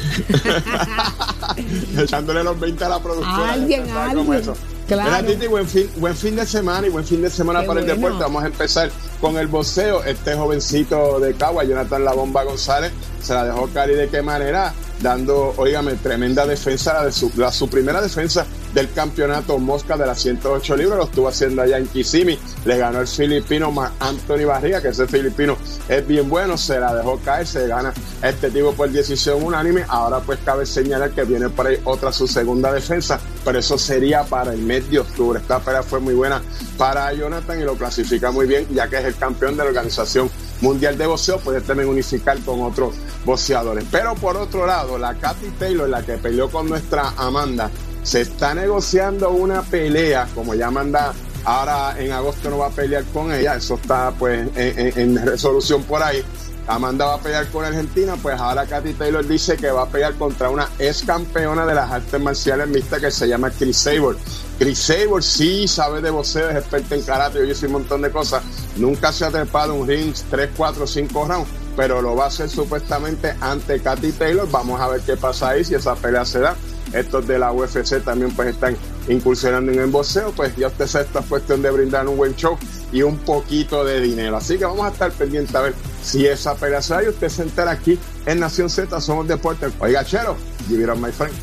[1.97, 3.53] Echándole los 20 a la productora.
[3.53, 4.43] Alguien, alguien.
[4.87, 5.27] Claro.
[5.27, 8.17] Titi, buen fin, buen fin de semana y buen fin de semana para el deporte.
[8.19, 8.89] Vamos a empezar
[9.21, 10.03] con el boxeo.
[10.03, 14.73] Este jovencito de Cagua, Jonathan La Bomba González, se la dejó Cari de qué manera,
[15.01, 20.75] dando, oígame, tremenda defensa, la, de su, primera defensa del campeonato Mosca de las 108
[20.77, 25.07] libras, lo estuvo haciendo allá en Kissimmee, le ganó el filipino Anthony Barriga, que ese
[25.07, 25.57] filipino
[25.89, 30.19] es bien bueno, se la dejó caer, se gana este tipo por decisión unánime, ahora
[30.19, 34.53] pues cabe señalar que viene por ahí otra su segunda defensa, pero eso sería para
[34.53, 36.41] el mes de octubre, esta pelea fue muy buena
[36.77, 40.29] para Jonathan y lo clasifica muy bien, ya que es el campeón de la organización
[40.61, 42.95] Mundial de Boxeo, puede también unificar con otros
[43.25, 43.83] boxeadores.
[43.91, 47.71] Pero por otro lado, la Katy Taylor, la que peleó con nuestra Amanda,
[48.03, 53.03] se está negociando una pelea, como ya Amanda ahora en agosto no va a pelear
[53.05, 56.23] con ella, eso está pues en resolución por ahí
[56.73, 60.13] Amanda va a pelear con Argentina, pues ahora Katy Taylor dice que va a pelear
[60.15, 64.17] contra una ex campeona de las artes marciales mixtas que se llama Chris Sabor.
[64.57, 68.09] Chris Sabor sí sabe de boxeo, es experta en karate, yo hice un montón de
[68.09, 68.41] cosas.
[68.77, 72.49] Nunca se ha trepado un ring 3, 4, 5 rounds, pero lo va a hacer
[72.49, 74.49] supuestamente ante Katy Taylor.
[74.49, 76.55] Vamos a ver qué pasa ahí, si esa pelea se da.
[76.93, 78.75] Estos de la UFC también pues están
[79.07, 82.35] incursionando en el boxeo, pues ya usted sabe, esta es cuestión de brindar un buen
[82.35, 82.57] show
[82.91, 84.37] y un poquito de dinero.
[84.37, 85.73] Así que vamos a estar pendientes a ver
[86.03, 89.71] si esa pelea se da y usted se entera aquí en Nación Z, somos deportes.
[89.79, 90.35] Oiga, chero,
[90.67, 91.33] give it up, my friend.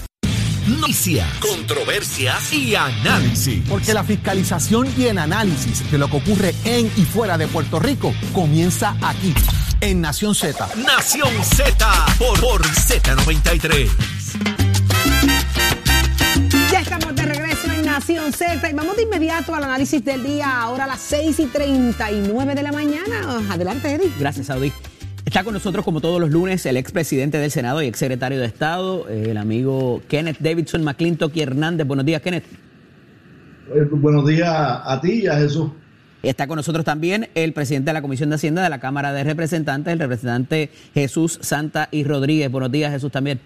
[0.69, 3.65] Noticias, controversias y análisis.
[3.69, 7.81] Porque la fiscalización y el análisis de lo que ocurre en y fuera de Puerto
[7.81, 9.35] Rico comienza aquí,
[9.81, 10.69] en Nación Z.
[10.77, 14.18] Nación Z por, por Z93.
[17.99, 21.47] Nación Z y vamos de inmediato al análisis del día, ahora a las 6 y
[21.47, 23.43] 39 de la mañana.
[23.51, 24.13] Adelante, Eddie.
[24.21, 24.73] Gracias, Saudi.
[25.25, 29.09] Está con nosotros, como todos los lunes, el expresidente del Senado y exsecretario de Estado,
[29.09, 31.89] el amigo Kenneth Davidson McClintock y Hernández.
[31.89, 32.45] Buenos días, Kenneth.
[33.75, 35.69] Eh, buenos días a ti y a Jesús.
[36.23, 39.25] Está con nosotros también el presidente de la Comisión de Hacienda de la Cámara de
[39.25, 42.49] Representantes, el representante Jesús Santa y Rodríguez.
[42.49, 43.41] Buenos días, Jesús, también.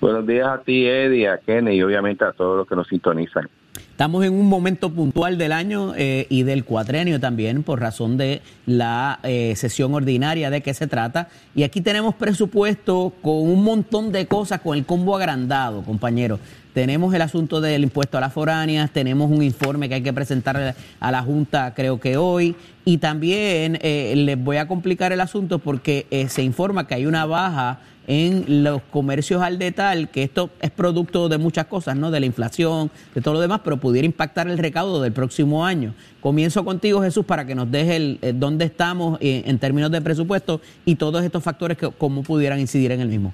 [0.00, 3.48] Buenos días a ti, Eddie, a Kenny y obviamente a todos los que nos sintonizan.
[3.94, 8.42] Estamos en un momento puntual del año eh, y del cuatrenio también por razón de
[8.66, 11.28] la eh, sesión ordinaria de qué se trata.
[11.54, 16.40] Y aquí tenemos presupuesto con un montón de cosas, con el combo agrandado, compañeros.
[16.74, 20.74] Tenemos el asunto del impuesto a las foráneas, tenemos un informe que hay que presentar
[21.00, 25.58] a la Junta creo que hoy y también eh, les voy a complicar el asunto
[25.60, 30.70] porque se informa que hay una baja en los comercios al detal, que esto es
[30.70, 32.10] producto de muchas cosas, ¿no?
[32.10, 35.94] De la inflación, de todo lo demás, pero pudiera impactar el recaudo del próximo año.
[36.20, 40.60] Comienzo contigo, Jesús, para que nos deje el, eh, dónde estamos en, términos de presupuesto
[40.84, 43.32] y todos estos factores que cómo pudieran incidir en el mismo.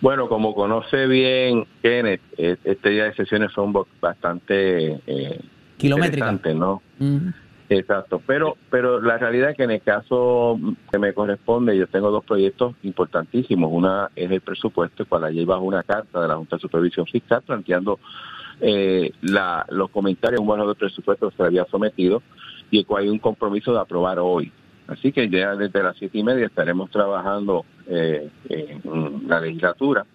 [0.00, 5.40] Bueno, como conoce bien Kenneth, e, este día de sesiones son bastante eh,
[5.78, 6.82] kilométricas, ¿no?
[7.68, 10.58] Exacto, pero pero la realidad es que en el caso
[10.90, 13.70] que me corresponde, yo tengo dos proyectos importantísimos.
[13.72, 17.42] Una es el presupuesto, para allí bajo una carta de la Junta de Supervisión Fiscal
[17.42, 17.98] planteando
[18.60, 22.22] eh, la, los comentarios un bono de presupuesto que se había sometido
[22.70, 24.52] y el cual hay un compromiso de aprobar hoy.
[24.88, 30.06] Así que ya desde las siete y media estaremos trabajando eh, en la legislatura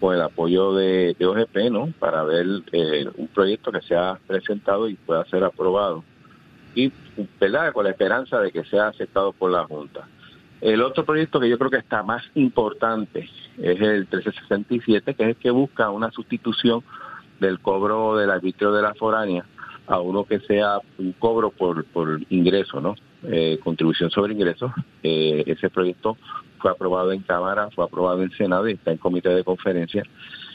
[0.00, 1.92] con el apoyo de, OGP, ¿no?
[1.98, 6.04] Para ver eh, un proyecto que se ha presentado y pueda ser aprobado
[6.74, 6.92] y
[7.40, 7.72] ¿verdad?
[7.72, 10.08] con la esperanza de que sea aceptado por la Junta.
[10.60, 15.28] El otro proyecto que yo creo que está más importante es el 1367, que es
[15.30, 16.82] el que busca una sustitución
[17.40, 19.44] del cobro del arbitrio de la foránea
[19.88, 22.94] a uno que sea un cobro por, por ingreso, ¿no?
[23.24, 24.72] Eh, contribución sobre ingresos.
[25.02, 26.16] Eh, ese proyecto
[26.58, 30.02] fue aprobado en Cámara, fue aprobado en Senado y está en comité de conferencia.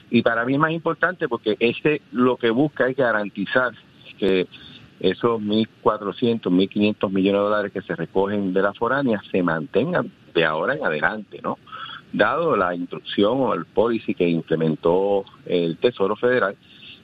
[0.09, 3.71] Y para mí es más importante porque este lo que busca es garantizar
[4.17, 4.47] que
[4.99, 10.43] esos 1.400, 1.500 millones de dólares que se recogen de la foránea se mantengan de
[10.43, 11.57] ahora en adelante, ¿no?
[12.11, 16.55] Dado la instrucción o el policy que implementó el Tesoro Federal,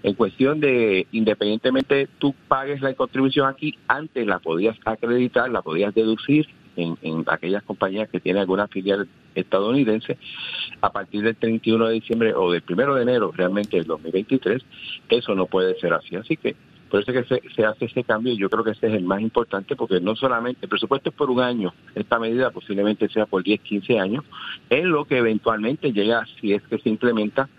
[0.03, 5.95] en cuestión de, independientemente tú pagues la contribución aquí, antes la podías acreditar, la podías
[5.95, 10.17] deducir en, en aquellas compañías que tienen alguna filial estadounidense,
[10.81, 14.61] a partir del 31 de diciembre o del 1 de enero realmente del 2023,
[15.09, 16.15] eso no puede ser así.
[16.15, 16.55] Así que
[16.89, 19.03] por eso es que se, hace ese cambio y yo creo que ese es el
[19.03, 23.25] más importante porque no solamente el presupuesto es por un año, esta medida posiblemente sea
[23.25, 24.23] por 10, 15 años,
[24.69, 27.49] es lo que eventualmente llega si es que se implementa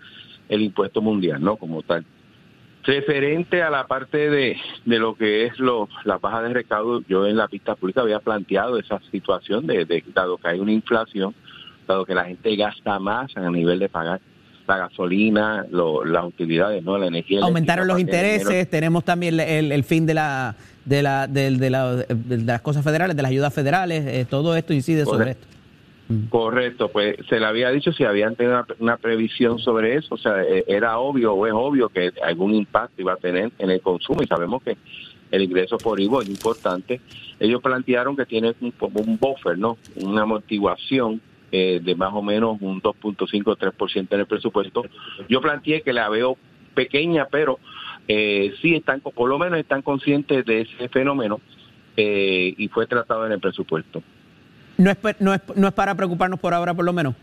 [0.47, 1.57] el impuesto mundial, ¿no?
[1.57, 2.05] Como tal.
[2.85, 7.25] Referente a la parte de, de lo que es lo, la baja de recaudo, yo
[7.25, 11.33] en la pista pública había planteado esa situación de, de dado que hay una inflación,
[11.87, 14.21] dado que la gente gasta más a nivel de pagar
[14.67, 17.41] la gasolina, las utilidades, no la energía.
[17.41, 21.49] Aumentaron los intereses, tenemos también el, fin de la de, la, de,
[22.43, 25.47] las cosas federales, de las ayudas federales, eh, todo esto incide sobre esto.
[26.29, 30.43] Correcto, pues se le había dicho si habían tenido una, previsión sobre eso, o sea,
[30.43, 34.21] eh, era obvio o es obvio que algún impacto iba a tener en el consumo
[34.21, 34.77] y sabemos que
[35.31, 37.01] el ingreso por IVO es importante.
[37.39, 39.77] Ellos plantearon que tiene un, un buffer, ¿no?
[39.95, 44.83] Una amortiguación eh, de más o menos un 2.5-3% en el presupuesto.
[45.29, 46.37] Yo planteé que la veo
[46.73, 47.59] pequeña, pero
[48.07, 51.39] eh, sí están, por lo menos están conscientes de ese fenómeno
[51.97, 54.03] eh, y fue tratado en el presupuesto.
[54.77, 57.15] ¿No es, no, es, ¿No es para preocuparnos por ahora, por lo menos?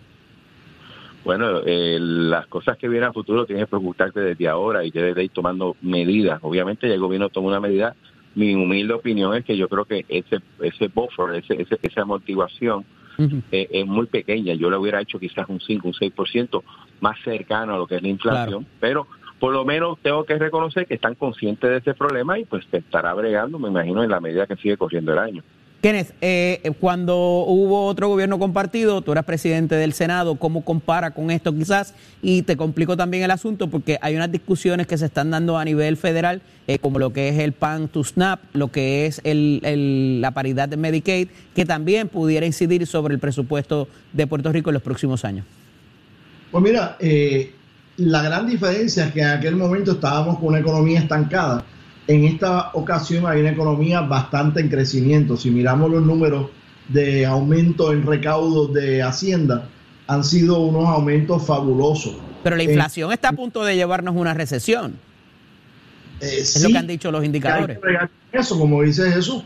[1.25, 5.25] Bueno, eh, las cosas que vienen a futuro tienes que preocuparte desde ahora y debes
[5.25, 6.41] ir tomando medidas.
[6.43, 7.95] Obviamente, ya el gobierno toma una medida.
[8.35, 12.85] Mi humilde opinión es que yo creo que ese ese buffer, ese, esa amortiguación
[13.53, 14.55] eh, es muy pequeña.
[14.55, 16.63] Yo le hubiera hecho quizás un 5, un 6%
[17.01, 19.07] más cercano a lo que es la inflación, pero
[19.39, 22.79] por lo menos tengo que reconocer que están conscientes de ese problema y pues te
[22.79, 25.43] estará bregando, me imagino, en la medida que sigue corriendo el año.
[25.83, 31.33] Kenneth, eh, cuando hubo otro gobierno compartido, tú eras presidente del Senado, ¿cómo compara con
[31.33, 31.93] esto quizás?
[32.23, 35.65] Y te complicó también el asunto porque hay unas discusiones que se están dando a
[35.65, 40.31] nivel federal, eh, como lo que es el PAN to SNAP, lo que es la
[40.31, 44.85] paridad de Medicaid, que también pudiera incidir sobre el presupuesto de Puerto Rico en los
[44.85, 45.45] próximos años.
[46.53, 47.53] Pues mira, eh,
[47.97, 51.65] la gran diferencia es que en aquel momento estábamos con una economía estancada
[52.07, 55.37] en esta ocasión hay una economía bastante en crecimiento.
[55.37, 56.51] Si miramos los números
[56.89, 59.69] de aumento en recaudos de Hacienda,
[60.07, 62.17] han sido unos aumentos fabulosos.
[62.43, 64.99] Pero la inflación está a punto de llevarnos una recesión.
[66.21, 67.79] Eh, es lo que han dicho los indicadores.
[68.33, 69.45] Eso, como dice Jesús,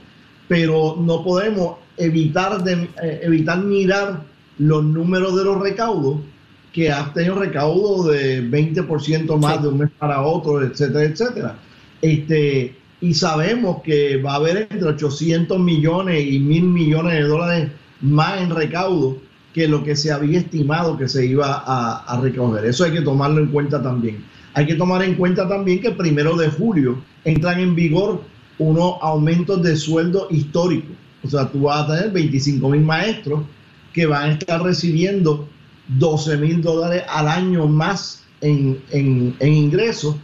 [0.48, 4.22] pero no podemos evitar, de, eh, evitar mirar
[4.58, 6.20] los números de los recaudos,
[6.72, 11.58] que han tenido recaudos de 20% más de un mes para otro, etcétera, etcétera.
[12.02, 17.70] Este, y sabemos que va a haber entre 800 millones y mil millones de dólares
[18.00, 19.18] más en recaudo
[19.52, 22.64] que lo que se había estimado que se iba a, a recoger.
[22.64, 24.24] Eso hay que tomarlo en cuenta también.
[24.54, 28.22] Hay que tomar en cuenta también que el primero de julio entran en vigor
[28.58, 30.96] unos aumentos de sueldo históricos.
[31.22, 33.42] O sea, tú vas a tener 25 mil maestros
[33.92, 35.48] que van a estar recibiendo
[35.88, 40.16] 12 mil dólares al año más en, en ingresos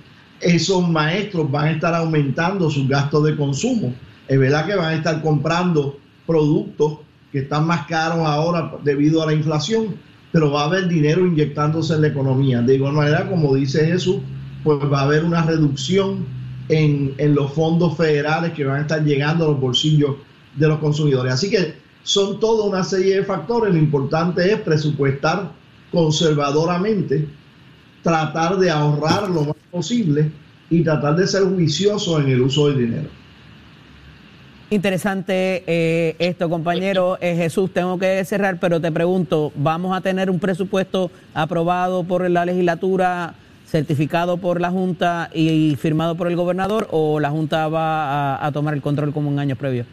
[0.42, 3.94] esos maestros van a estar aumentando sus gastos de consumo.
[4.28, 6.98] Es verdad que van a estar comprando productos
[7.31, 9.96] que están más caros ahora debido a la inflación,
[10.33, 12.61] pero va a haber dinero inyectándose en la economía.
[12.61, 14.16] De igual manera, como dice Jesús,
[14.64, 16.26] pues va a haber una reducción
[16.68, 20.16] en, en los fondos federales que van a estar llegando a los bolsillos
[20.57, 21.33] de los consumidores.
[21.33, 23.72] Así que son toda una serie de factores.
[23.72, 25.52] Lo importante es presupuestar
[25.90, 27.28] conservadoramente,
[28.02, 30.30] tratar de ahorrar lo más posible
[30.70, 33.08] y tratar de ser juicioso en el uso del dinero.
[34.70, 37.18] Interesante eh, esto, compañero.
[37.20, 42.28] Eh, Jesús, tengo que cerrar, pero te pregunto, ¿vamos a tener un presupuesto aprobado por
[42.30, 43.34] la legislatura,
[43.66, 48.52] certificado por la Junta y firmado por el gobernador o la Junta va a, a
[48.52, 49.86] tomar el control como en años previos?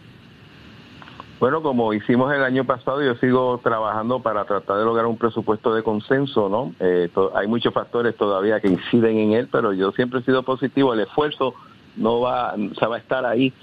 [1.40, 5.74] Bueno, como hicimos el año pasado, yo sigo trabajando para tratar de lograr un presupuesto
[5.74, 6.74] de consenso, ¿no?
[6.82, 10.94] Eh, hay muchos factores todavía que inciden en él, pero yo siempre he sido positivo.
[10.94, 11.54] El esfuerzo
[11.96, 13.54] no va, se va a estar ahí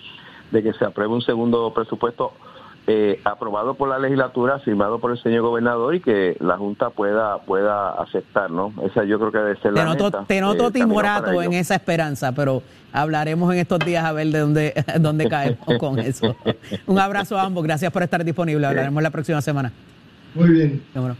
[0.53, 2.33] de que se apruebe un segundo presupuesto
[2.88, 7.38] eh, aprobado por la legislatura, firmado por el señor gobernador y que la Junta pueda
[7.38, 8.72] pueda aceptar, ¿no?
[8.85, 11.53] Esa yo creo que debe ser te la noto, meta, Te noto eh, timorato en
[11.53, 16.37] esa esperanza, pero hablaremos en estos días a ver de dónde, dónde caemos con eso.
[16.87, 19.72] Un abrazo a ambos, gracias por estar disponible, hablaremos la próxima semana.
[20.35, 20.83] Muy bien.
[20.94, 21.16] Bueno.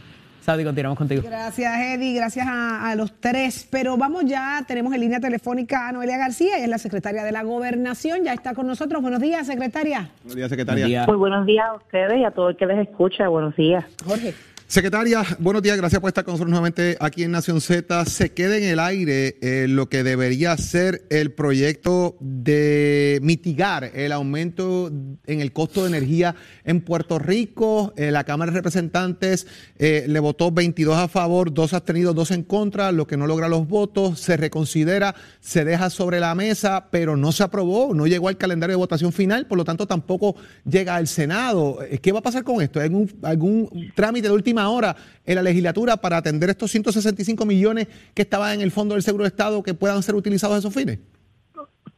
[0.47, 1.23] Saudi, continuamos contigo.
[1.25, 2.15] Gracias, Eddie.
[2.15, 3.67] Gracias a, a, los tres.
[3.69, 7.33] Pero vamos ya, tenemos en línea telefónica a Noelia García, ella es la secretaria de
[7.33, 8.23] la Gobernación.
[8.23, 9.01] Ya está con nosotros.
[9.01, 10.09] Buenos días, secretaria.
[10.23, 10.85] Buenos días, secretaria.
[10.85, 11.07] Buenos días.
[11.09, 13.27] Muy buenos días a ustedes y a todo el que les escucha.
[13.27, 13.83] Buenos días.
[14.05, 14.33] Jorge.
[14.69, 18.03] Secretaria, buenos días, gracias por estar con nosotros nuevamente aquí en Nación Z.
[18.03, 24.11] Se queda en el aire eh, lo que debería ser el proyecto de mitigar el
[24.11, 24.91] aumento
[25.25, 27.93] en el costo de energía en Puerto Rico.
[27.95, 32.43] Eh, la Cámara de Representantes eh, le votó 22 a favor, dos abstenidos, dos en
[32.43, 34.19] contra, lo que no logra los votos.
[34.19, 38.73] Se reconsidera, se deja sobre la mesa, pero no se aprobó, no llegó al calendario
[38.73, 40.35] de votación final, por lo tanto tampoco
[40.69, 41.79] llega al Senado.
[42.01, 42.81] ¿Qué va a pasar con esto?
[42.81, 48.23] ¿Algún, algún trámite de última hora en la legislatura para atender estos 165 millones que
[48.23, 50.99] estaban en el Fondo del Seguro de Estado que puedan ser utilizados a esos fines?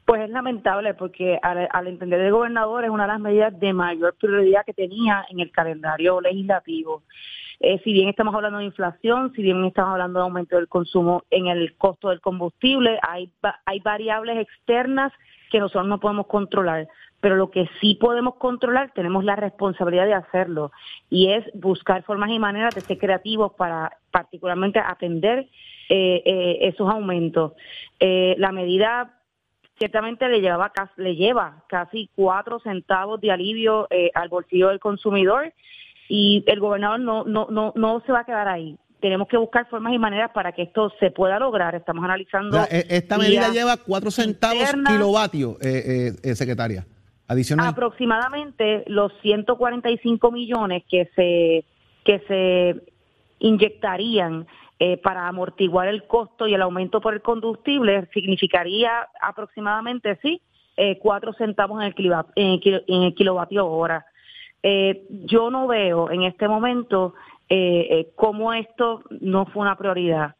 [0.06, 4.16] Pues es lamentable porque al, entender el gobernador es una de las medidas de mayor
[4.20, 7.04] prioridad que tenía en el calendario legislativo.
[7.60, 11.24] Eh, si bien estamos hablando de inflación, si bien estamos hablando de aumento del consumo
[11.30, 13.32] en el costo del combustible, hay,
[13.66, 15.14] hay variables externas
[15.52, 16.88] que nosotros no podemos controlar
[17.22, 20.72] pero lo que sí podemos controlar, tenemos la responsabilidad de hacerlo,
[21.10, 25.48] y es buscar formas y maneras de ser creativos para particularmente atender
[25.90, 27.54] eh, eh, esos aumentos.
[28.00, 29.20] Eh, la medida
[29.78, 35.54] ciertamente le, llevaba, le lleva casi cuatro centavos de alivio eh, al bolsillo del consumidor
[36.10, 39.68] y el gobernador no, no, no, no se va a quedar ahí tenemos que buscar
[39.70, 41.74] formas y maneras para que esto se pueda lograr.
[41.76, 42.60] Estamos analizando.
[42.70, 46.86] esta medida lleva cuatro centavos kilovatios, eh, eh, secretaria.
[47.70, 51.66] Aproximadamente los 145 millones que se
[52.04, 52.82] que se
[53.40, 54.48] inyectarían
[54.80, 60.42] eh, para amortiguar el costo y el aumento por el combustible significaría aproximadamente, sí,
[60.82, 64.06] eh, cuatro centavos en el, en el, kilovatio hora.
[64.64, 67.16] Eh, yo no veo en este momento
[67.50, 70.36] eh, cómo esto no fue una prioridad.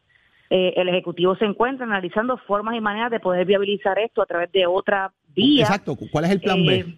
[0.48, 4.66] el Ejecutivo se encuentra analizando formas y maneras de poder viabilizar esto a través de
[4.66, 5.64] otra vía.
[5.64, 5.96] Exacto.
[6.10, 6.94] ¿Cuál es el plan B?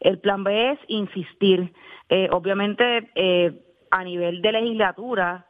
[0.00, 1.72] El plan B es insistir.
[2.30, 3.10] obviamente,
[3.90, 5.46] a nivel de legislatura,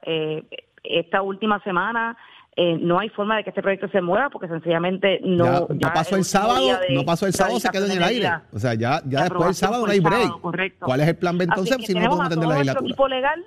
[0.82, 2.16] esta última semana
[2.60, 5.68] eh, no hay forma de que este proyecto se mueva porque sencillamente no.
[5.74, 6.60] Ya, pasó el sábado,
[6.90, 8.28] no pasó el sábado, se quedó en el aire.
[8.52, 10.80] O sea, ya, ya después del sábado no hay break.
[10.80, 12.88] ¿Cuál es el plan B entonces si no podemos atender la legislatura?
[12.88, 13.46] Equipo legal,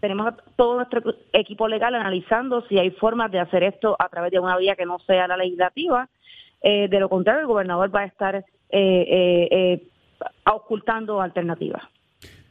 [0.00, 1.02] tenemos a todo nuestro
[1.34, 4.86] equipo legal analizando si hay formas de hacer esto a través de una vía que
[4.86, 6.08] no sea la legislativa.
[6.62, 9.86] Eh, de lo contrario, el gobernador va a estar eh, eh
[10.44, 11.82] ocultando alternativas.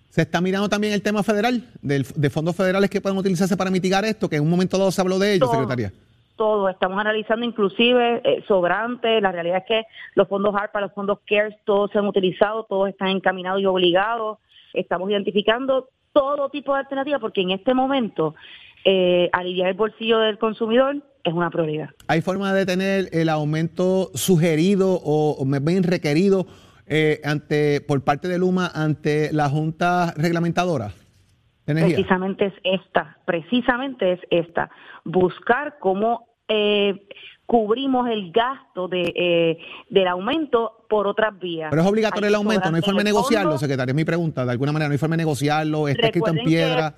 [0.10, 4.04] Se está mirando también el tema federal, de fondos federales que pueden utilizarse para mitigar
[4.06, 5.94] esto, que en un momento dado se habló de ello, secretaria.
[6.36, 9.84] Todo, estamos analizando inclusive eh, sobrante, la realidad es que
[10.16, 14.40] los fondos ARPA, los fondos CARES, todos se han utilizado, todos están encaminados y obligados,
[14.74, 18.36] estamos identificando todo tipo de alternativas porque en este momento
[18.86, 21.90] eh, aliviar el bolsillo del consumidor es una prioridad.
[22.08, 26.48] ¿Hay forma de tener el aumento sugerido o, bien requerido
[26.88, 30.92] eh, ante por parte de Luma ante la Junta Reglamentadora?
[31.66, 34.72] Precisamente es esta, precisamente es esta,
[35.06, 37.08] buscar cómo eh,
[37.46, 39.58] cubrimos el gasto de, eh,
[39.90, 41.70] del aumento por otras vías.
[41.70, 44.52] Pero es obligatorio el aumento, no hay forma de negociarlo, secretaria, es mi pregunta, de
[44.52, 46.96] alguna manera no hay forma de negociarlo, está escrito en piedra.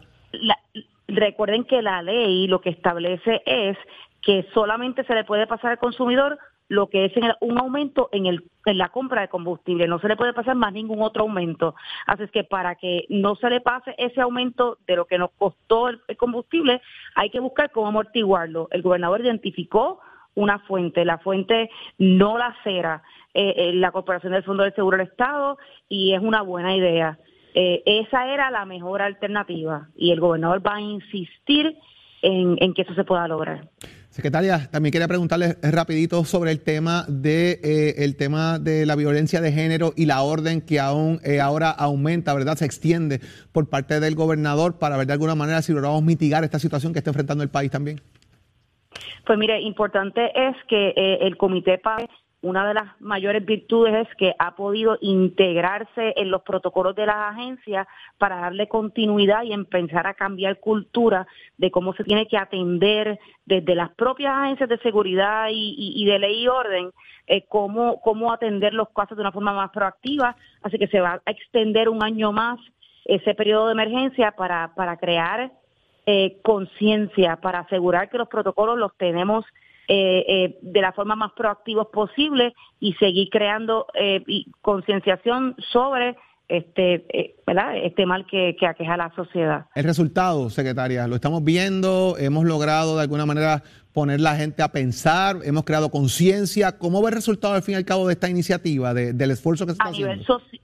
[1.07, 3.77] recuerden que la ley lo que establece es
[4.21, 6.37] que solamente se le puede pasar al consumidor
[6.71, 9.89] lo que es un aumento en, el, en la compra de combustible.
[9.89, 11.75] No se le puede pasar más ningún otro aumento.
[12.07, 15.31] Así es que para que no se le pase ese aumento de lo que nos
[15.31, 16.81] costó el, combustible,
[17.15, 18.69] hay que buscar cómo amortiguarlo.
[18.71, 19.99] El gobernador identificó
[20.33, 23.03] una fuente, la fuente no la cera,
[23.33, 25.57] eh, eh, la Corporación del Fondo del Seguro del Estado,
[25.89, 27.19] y es una buena idea.
[27.53, 31.75] Eh, esa era la mejor alternativa y el gobernador va a insistir
[32.21, 33.67] en que eso se pueda lograr.
[34.11, 39.39] Secretaria, también quería preguntarle rapidito sobre el tema de eh, el tema de la violencia
[39.39, 42.57] de género y la orden que aún eh, ahora aumenta, ¿verdad?
[42.57, 43.21] Se extiende
[43.53, 46.99] por parte del gobernador para ver de alguna manera si logramos mitigar esta situación que
[46.99, 48.01] está enfrentando el país también.
[49.25, 52.09] Pues mire, importante es que eh, el comité PAE
[52.41, 57.33] una de las mayores virtudes es que ha podido integrarse en los protocolos de las
[57.33, 57.87] agencias
[58.17, 61.27] para darle continuidad y empezar a cambiar cultura
[61.57, 66.43] de cómo se tiene que atender desde las propias agencias de seguridad y, de ley
[66.43, 66.89] y orden,
[67.27, 70.35] eh, cómo, cómo atender los casos de una forma más proactiva.
[70.63, 72.59] Así que se va a extender un año más
[73.05, 75.51] ese periodo de emergencia para, para crear
[76.07, 79.45] eh, conciencia, para asegurar que los protocolos los tenemos
[79.87, 84.23] eh, eh, de la forma más proactiva posible y seguir creando eh,
[84.61, 86.15] concienciación sobre
[86.51, 87.77] este, eh, ¿verdad?
[87.77, 89.67] este mal que, que, aqueja a la sociedad.
[89.73, 93.63] El resultado, secretaria, lo estamos viendo, hemos logrado de alguna manera
[93.93, 96.77] poner la gente a pensar, hemos creado conciencia.
[96.77, 99.71] ¿Cómo ve el resultado al fin y al cabo de esta iniciativa, del esfuerzo que
[99.71, 100.61] se está a nivel haciendo?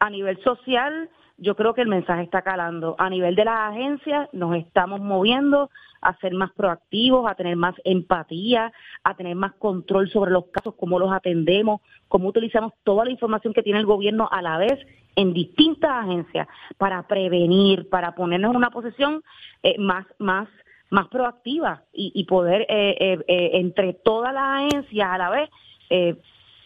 [0.00, 1.08] a nivel social,
[1.38, 2.96] yo creo que el mensaje está calando.
[2.98, 5.70] A nivel de las agencias, nos estamos moviendo
[6.00, 8.72] a ser más proactivos, a tener más empatía,
[9.04, 13.54] a tener más control sobre los casos, cómo los atendemos, cómo utilizamos toda la información
[13.54, 14.78] que tiene el gobierno a la vez
[15.16, 19.22] en distintas agencias para prevenir, para ponernos en una posición
[19.62, 20.48] eh, más, más,
[20.90, 25.50] más proactiva y, poder eh, eh, entre todas las agencias a la vez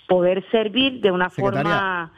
[0.09, 2.13] poder servir de una forma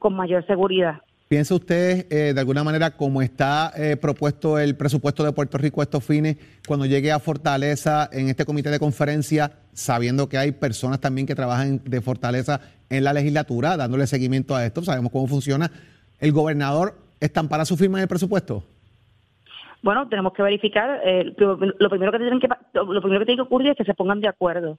[0.00, 1.00] con mayor seguridad.
[1.26, 5.80] ¿Piensa usted, eh, de alguna manera, cómo está eh, propuesto el presupuesto de Puerto Rico
[5.80, 6.36] a estos fines,
[6.68, 11.34] cuando llegue a Fortaleza en este comité de conferencia, sabiendo que hay personas también que
[11.34, 12.60] trabajan de Fortaleza
[12.90, 15.70] en la legislatura, dándole seguimiento a esto, sabemos cómo funciona?
[16.20, 18.62] ¿El gobernador estampará su firma en el presupuesto?
[19.80, 21.00] Bueno, tenemos que verificar.
[21.04, 23.94] Eh, lo primero que tienen que lo primero que tiene que ocurrir es que se
[23.94, 24.78] pongan de acuerdo.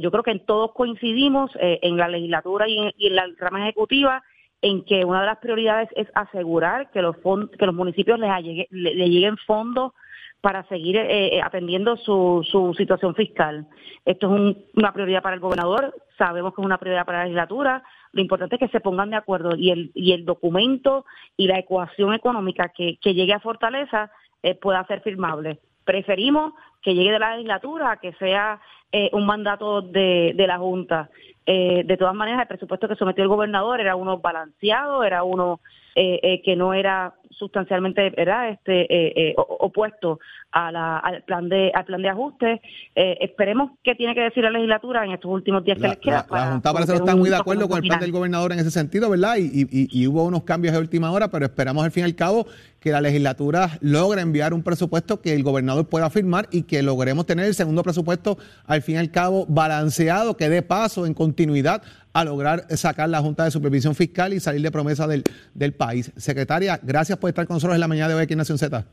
[0.00, 4.22] yo creo que todos coincidimos en la legislatura y en, y en la rama ejecutiva
[4.66, 7.16] en que una de las prioridades es asegurar que los
[7.58, 8.30] que los municipios les,
[8.70, 9.92] le, lleguen fondos
[10.40, 13.66] para seguir eh, eh, atendiendo su, su situación fiscal.
[14.04, 17.82] Esto es una prioridad para el gobernador, sabemos que es una prioridad para la legislatura,
[18.12, 21.04] lo importante es que se pongan de acuerdo y el, y el documento
[21.36, 24.10] y la ecuación económica que, que llegue a Fortaleza
[24.42, 25.60] eh, pueda ser firmable.
[25.84, 28.60] Preferimos que llegue de la legislatura que sea
[28.92, 31.10] eh, un mandato de, de la Junta.
[31.44, 35.60] Eh, de todas maneras, el presupuesto que sometió el gobernador era uno balanceado, era uno
[35.94, 38.50] eh, eh, que no era sustancialmente ¿verdad?
[38.50, 40.18] Este, eh, eh, opuesto
[40.52, 42.60] a la, al plan de al plan de ajuste.
[42.94, 46.26] Eh, esperemos qué tiene que decir la legislatura en estos últimos días que les queda.
[46.30, 48.60] La, la Junta parece que está muy de acuerdo con el plan del gobernador en
[48.60, 49.36] ese sentido, ¿verdad?
[49.36, 52.14] Y, y, y, hubo unos cambios de última hora, pero esperamos al fin y al
[52.14, 52.46] cabo
[52.80, 57.26] que la legislatura logre enviar un presupuesto que el gobernador pueda firmar y que logremos
[57.26, 61.82] tener el segundo presupuesto al fin y al cabo balanceado, que dé paso en continuidad
[62.12, 65.22] a lograr sacar la Junta de Supervisión Fiscal y salir de promesa del,
[65.52, 66.12] del país.
[66.16, 68.84] Secretaria, gracias por estar con nosotros en la mañana de hoy aquí en Nación Z.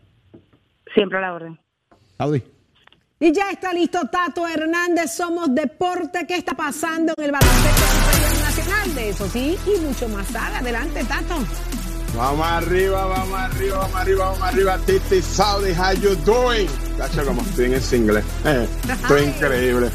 [0.94, 1.60] Siempre a la orden.
[2.18, 2.44] Audi.
[3.20, 6.26] Y ya está listo Tato Hernández, somos deporte.
[6.28, 8.96] ¿Qué está pasando en el baloncesto nacional?
[8.96, 10.28] De eso sí y mucho más.
[10.36, 11.36] Adelante, Tato.
[12.16, 14.78] Vamos arriba, vamos arriba, vamos arriba, vamos arriba.
[14.86, 16.68] Titi Saudi, how you doing?
[16.98, 18.24] Cacho, como estoy en ese inglés.
[18.44, 19.90] estoy increíble.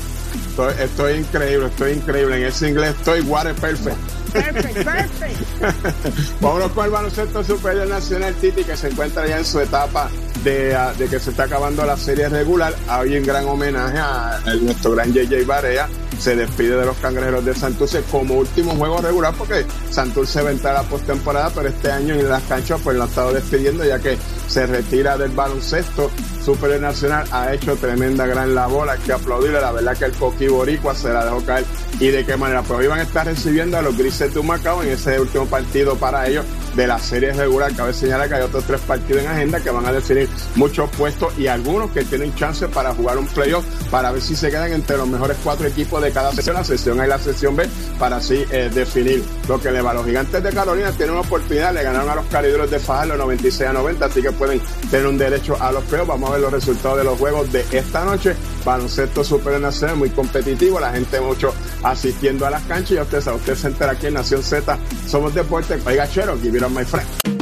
[0.49, 2.37] Estoy, estoy, increíble, estoy increíble.
[2.39, 3.97] En ese inglés estoy water perfect.
[4.33, 6.41] Perfect, perfect.
[6.41, 10.11] Vámonos con el baloncesto superior nacional Titi, que se encuentra ya en su etapa
[10.45, 12.75] de, de, que se está acabando la serie regular.
[12.89, 15.89] Hay un gran homenaje a, nuestro gran JJ Barea.
[16.19, 20.73] Se despide de los cangrejeros de Santurce como último juego regular porque Santurce va a
[20.73, 24.19] la postemporada, pero este año en las canchas pues lo ha estado despidiendo ya que
[24.49, 26.11] se retira del baloncesto
[26.45, 27.27] superior nacional.
[27.31, 29.61] Ha hecho tremenda gran labor, hay que aplaudirle.
[29.61, 31.65] La verdad que el Coqui Boricua se la dejó caer
[32.01, 32.63] y de qué manera.
[32.63, 36.27] Pues van a estar recibiendo a los grises de Humacao en ese último partido para
[36.27, 36.45] ellos
[36.75, 37.75] de la serie regular.
[37.75, 41.37] Cabe señalar que hay otros tres partidos en agenda que van a definir muchos puestos
[41.39, 44.97] y algunos que tienen chance para jugar un playoff para ver si se quedan entre
[44.97, 47.69] los mejores cuatro equipos de cada sesión, la sesión A y la sesión B,
[47.99, 49.95] para así eh, definir lo que le va.
[49.95, 53.69] Los gigantes de Carolina tienen una oportunidad, le ganaron a los cariduros de Fajardo 96
[53.69, 54.61] a 90, así que pueden
[54.91, 56.09] tener un derecho a los playoffs.
[56.09, 58.35] Vamos a ver los resultados de los juegos de esta noche.
[58.65, 63.37] Baloncesto super nacional, muy competitivo, la gente mucho asistiendo a las canchas y usted sabe,
[63.37, 67.38] usted se entera aquí en Nación Z, somos deporte, oiga chero, give it my friend.